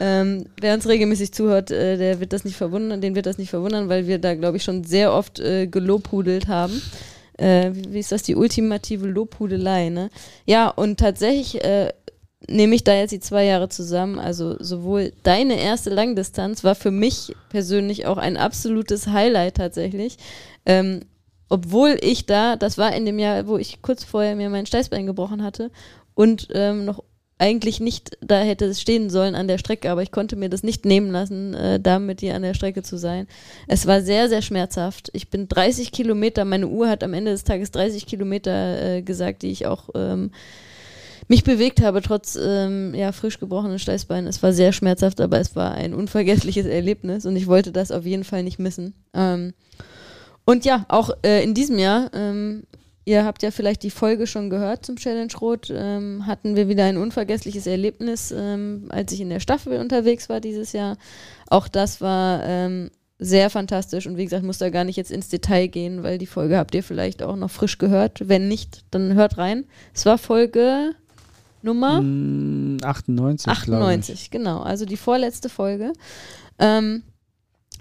[0.00, 3.50] Ähm, wer uns regelmäßig zuhört, äh, der wird das nicht verwundern, den wird das nicht
[3.50, 6.82] verwundern, weil wir da, glaube ich, schon sehr oft äh, gelobhudelt haben.
[7.38, 8.22] Äh, wie ist das?
[8.22, 10.10] Die ultimative Lobhudelei, ne?
[10.44, 11.92] Ja, und tatsächlich äh,
[12.46, 14.18] nehme ich da jetzt die zwei Jahre zusammen.
[14.18, 20.18] Also sowohl deine erste Langdistanz war für mich persönlich auch ein absolutes Highlight tatsächlich.
[20.66, 21.00] Ähm,
[21.48, 25.06] obwohl ich da, das war in dem Jahr, wo ich kurz vorher mir mein Steißbein
[25.06, 25.70] gebrochen hatte
[26.14, 27.02] und ähm, noch
[27.38, 30.84] eigentlich nicht da hätte stehen sollen an der Strecke, aber ich konnte mir das nicht
[30.84, 33.26] nehmen lassen, äh, da mit dir an der Strecke zu sein.
[33.68, 35.10] Es war sehr, sehr schmerzhaft.
[35.12, 39.42] Ich bin 30 Kilometer, meine Uhr hat am Ende des Tages 30 Kilometer äh, gesagt,
[39.42, 40.32] die ich auch ähm,
[41.28, 44.26] mich bewegt habe, trotz ähm, ja, frisch gebrochenen Steißbeinen.
[44.26, 48.04] Es war sehr schmerzhaft, aber es war ein unvergessliches Erlebnis und ich wollte das auf
[48.04, 48.94] jeden Fall nicht missen.
[49.14, 49.52] Ähm,
[50.44, 52.64] und ja, auch äh, in diesem Jahr ähm,
[53.08, 55.72] Ihr habt ja vielleicht die Folge schon gehört zum Challenge Rot.
[55.74, 60.40] Ähm, hatten wir wieder ein unvergessliches Erlebnis, ähm, als ich in der Staffel unterwegs war
[60.40, 60.98] dieses Jahr.
[61.46, 65.30] Auch das war ähm, sehr fantastisch und wie gesagt, muss da gar nicht jetzt ins
[65.30, 68.28] Detail gehen, weil die Folge habt ihr vielleicht auch noch frisch gehört.
[68.28, 69.64] Wenn nicht, dann hört rein.
[69.94, 70.94] Es war Folge
[71.62, 72.02] Nummer
[72.82, 73.48] 98.
[73.48, 74.60] 98, genau.
[74.60, 75.94] Also die vorletzte Folge.
[76.58, 77.04] Ähm,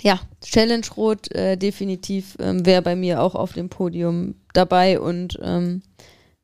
[0.02, 5.40] ja, Challenge Rot äh, definitiv ähm, wäre bei mir auch auf dem Podium dabei und
[5.42, 5.82] ähm,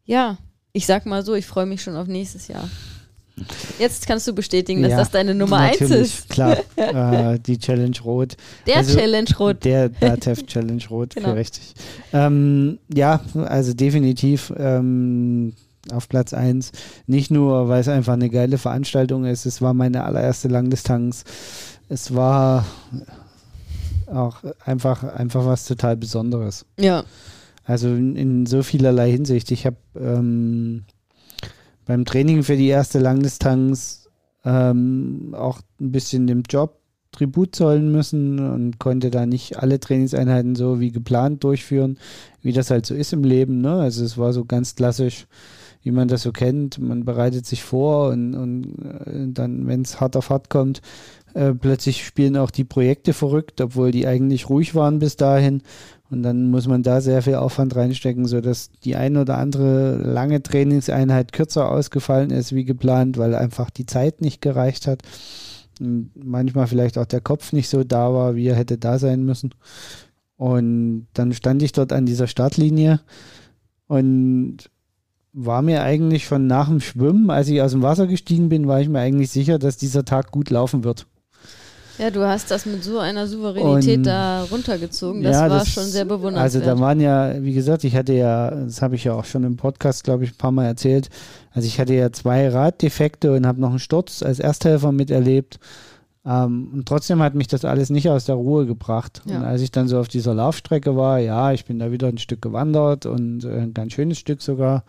[0.05, 0.37] ja,
[0.71, 2.69] ich sag mal so, ich freue mich schon auf nächstes Jahr.
[3.79, 6.29] Jetzt kannst du bestätigen, dass ja, das deine Nummer 1 ist.
[6.29, 8.37] Klar, äh, die Challenge Rot.
[8.67, 9.65] Der also, Challenge Rot.
[9.65, 11.33] Der DATEV Challenge Rot, genau.
[11.33, 11.73] richtig.
[12.13, 15.53] Ähm, ja, also definitiv ähm,
[15.91, 16.71] auf Platz 1.
[17.07, 21.23] Nicht nur, weil es einfach eine geile Veranstaltung ist, es war meine allererste Langdistanz.
[21.89, 22.65] Es war
[24.07, 26.65] auch einfach, einfach was total Besonderes.
[26.79, 27.03] Ja.
[27.63, 29.51] Also in, in so vielerlei Hinsicht.
[29.51, 30.83] Ich habe ähm,
[31.85, 34.09] beim Training für die erste Langdistanz
[34.45, 36.79] ähm, auch ein bisschen dem Job
[37.13, 41.99] Tribut zollen müssen und konnte da nicht alle Trainingseinheiten so wie geplant durchführen,
[42.41, 43.61] wie das halt so ist im Leben.
[43.61, 43.73] Ne?
[43.73, 45.27] Also es war so ganz klassisch,
[45.83, 46.79] wie man das so kennt.
[46.79, 50.81] Man bereitet sich vor und, und äh, dann, wenn es hart auf hart kommt,
[51.35, 55.61] äh, plötzlich spielen auch die Projekte verrückt, obwohl die eigentlich ruhig waren bis dahin.
[56.09, 60.43] Und dann muss man da sehr viel Aufwand reinstecken, sodass die ein oder andere lange
[60.43, 65.01] Trainingseinheit kürzer ausgefallen ist wie geplant, weil einfach die Zeit nicht gereicht hat.
[65.79, 69.25] Und manchmal vielleicht auch der Kopf nicht so da war, wie er hätte da sein
[69.25, 69.55] müssen.
[70.35, 72.99] Und dann stand ich dort an dieser Startlinie
[73.87, 74.69] und
[75.33, 78.81] war mir eigentlich schon nach dem Schwimmen, als ich aus dem Wasser gestiegen bin, war
[78.81, 81.07] ich mir eigentlich sicher, dass dieser Tag gut laufen wird.
[81.97, 85.21] Ja, du hast das mit so einer Souveränität und, da runtergezogen.
[85.21, 86.43] Das ja, war das, schon sehr bewundernswert.
[86.43, 89.43] Also da waren ja, wie gesagt, ich hatte ja, das habe ich ja auch schon
[89.43, 91.09] im Podcast, glaube ich, ein paar Mal erzählt.
[91.51, 95.59] Also ich hatte ja zwei Raddefekte und habe noch einen Sturz als Ersthelfer miterlebt.
[96.25, 99.21] Ähm, und trotzdem hat mich das alles nicht aus der Ruhe gebracht.
[99.25, 99.37] Ja.
[99.37, 102.17] Und als ich dann so auf dieser Laufstrecke war, ja, ich bin da wieder ein
[102.17, 104.83] Stück gewandert und äh, ein ganz schönes Stück sogar.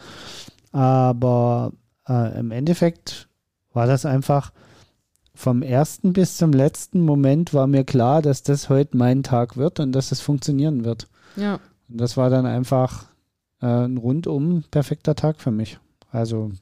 [0.73, 1.73] Aber
[2.09, 3.29] äh, im Endeffekt
[3.73, 4.53] war das einfach
[5.35, 9.80] vom ersten bis zum letzten Moment war mir klar, dass das heute mein Tag wird
[9.80, 11.09] und dass es funktionieren wird.
[11.37, 11.59] Ja.
[11.89, 13.07] Und das war dann einfach
[13.61, 15.78] äh, ein rundum perfekter Tag für mich.
[16.11, 16.53] Also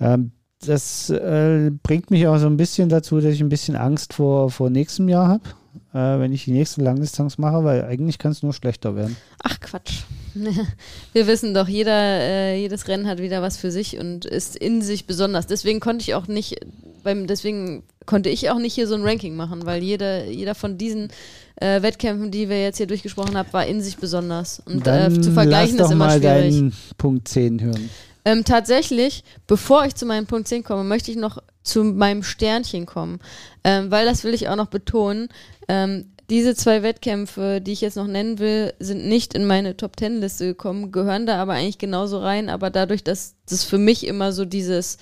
[0.00, 0.32] ähm,
[0.66, 4.50] das äh, bringt mich auch so ein bisschen dazu, dass ich ein bisschen Angst vor,
[4.50, 5.44] vor nächstem Jahr habe,
[5.92, 9.16] äh, wenn ich die nächste Langdistanz mache, weil eigentlich kann es nur schlechter werden.
[9.42, 10.04] Ach Quatsch.
[11.12, 14.82] Wir wissen doch, jeder, äh, jedes Rennen hat wieder was für sich und ist in
[14.82, 15.46] sich besonders.
[15.46, 16.56] Deswegen konnte ich auch nicht,
[17.02, 20.76] beim, deswegen konnte ich auch nicht hier so ein Ranking machen, weil jeder, jeder von
[20.76, 21.08] diesen
[21.56, 24.60] äh, Wettkämpfen, die wir jetzt hier durchgesprochen haben, war in sich besonders.
[24.66, 26.54] Und äh, zu vergleichen lass ist immer mal schwierig.
[26.54, 27.90] Deinen Punkt 10 hören.
[28.24, 32.86] Ähm, tatsächlich, bevor ich zu meinem Punkt 10 komme, möchte ich noch zu meinem Sternchen
[32.86, 33.20] kommen,
[33.64, 35.28] ähm, weil das will ich auch noch betonen.
[35.68, 39.96] Ähm, diese zwei Wettkämpfe, die ich jetzt noch nennen will, sind nicht in meine Top
[39.96, 42.48] Ten Liste gekommen, gehören da aber eigentlich genauso rein.
[42.48, 44.98] Aber dadurch, dass das für mich immer so dieses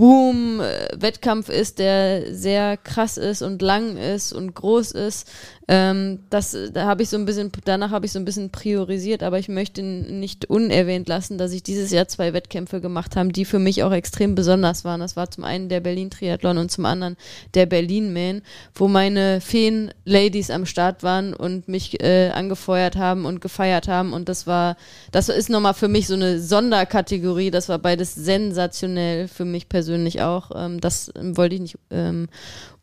[0.00, 5.30] Boom-Wettkampf ist, der sehr krass ist und lang ist und groß ist,
[5.68, 9.22] ähm, das, da habe ich so ein bisschen, danach habe ich so ein bisschen priorisiert,
[9.22, 13.44] aber ich möchte nicht unerwähnt lassen, dass ich dieses Jahr zwei Wettkämpfe gemacht habe, die
[13.44, 15.00] für mich auch extrem besonders waren.
[15.00, 17.16] Das war zum einen der Berlin Triathlon und zum anderen
[17.54, 18.40] der Berlin Man,
[18.74, 24.14] wo meine Feen-Ladies am Start waren und mich äh, angefeuert haben und gefeiert haben.
[24.14, 24.76] Und das war,
[25.12, 27.50] das ist nochmal für mich so eine Sonderkategorie.
[27.50, 29.89] Das war beides sensationell für mich persönlich
[30.20, 30.50] auch.
[30.54, 32.28] Ähm, das wollte ich nicht ähm,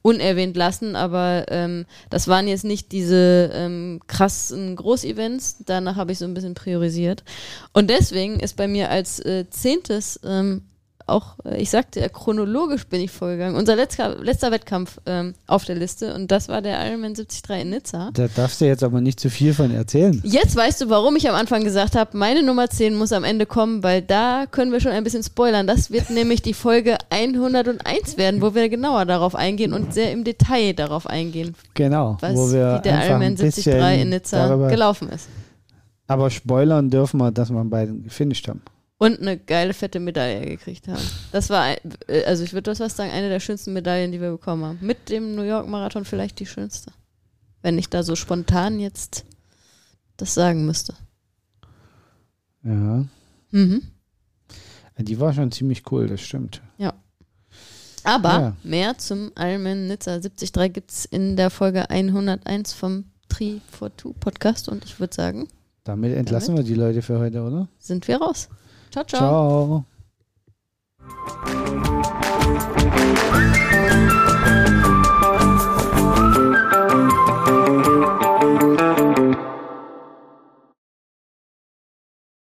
[0.02, 5.58] unerwähnt lassen, aber ähm, das waren jetzt nicht diese ähm, krassen Großevents.
[5.66, 7.24] Danach habe ich so ein bisschen priorisiert.
[7.74, 10.62] Und deswegen ist bei mir als äh, zehntes ähm,
[11.08, 13.56] auch, äh, ich sagte ja, chronologisch bin ich vorgegangen.
[13.56, 17.70] Unser letzter, letzter Wettkampf ähm, auf der Liste und das war der Ironman 73 in
[17.70, 18.10] Nizza.
[18.14, 20.22] Da darfst du jetzt aber nicht zu viel von erzählen.
[20.24, 23.46] Jetzt weißt du, warum ich am Anfang gesagt habe, meine Nummer 10 muss am Ende
[23.46, 25.68] kommen, weil da können wir schon ein bisschen spoilern.
[25.68, 30.24] Das wird nämlich die Folge 101 werden, wo wir genauer darauf eingehen und sehr im
[30.24, 34.56] Detail darauf eingehen, Genau, was, wo wir wie der Ironman ein 73 bisschen in Nizza
[34.68, 35.28] gelaufen ist.
[36.08, 38.62] Aber spoilern dürfen wir, dass wir beiden gefinisht haben.
[39.00, 41.02] Und eine geile, fette Medaille gekriegt haben.
[41.32, 41.70] Das war,
[42.08, 44.80] äh, also ich würde das was sagen, eine der schönsten Medaillen, die wir bekommen haben.
[44.82, 46.92] Mit dem New York Marathon vielleicht die schönste.
[47.62, 49.26] Wenn ich da so spontan jetzt
[50.18, 50.96] das sagen müsste.
[52.64, 53.06] Ja,
[53.52, 53.84] Mhm.
[54.98, 56.62] die war schon ziemlich cool, das stimmt.
[58.04, 58.56] Aber Ja.
[58.64, 64.14] mehr zum Ironman Nizza 73 gibt es in der Folge 101 vom Tri for Two
[64.14, 65.48] Podcast und ich würde sagen,
[65.84, 67.68] Damit entlassen wir die Leute für heute, oder?
[67.80, 68.48] sind wir raus.
[68.98, 69.20] Ciao, ciao.
[69.20, 69.86] Ciao.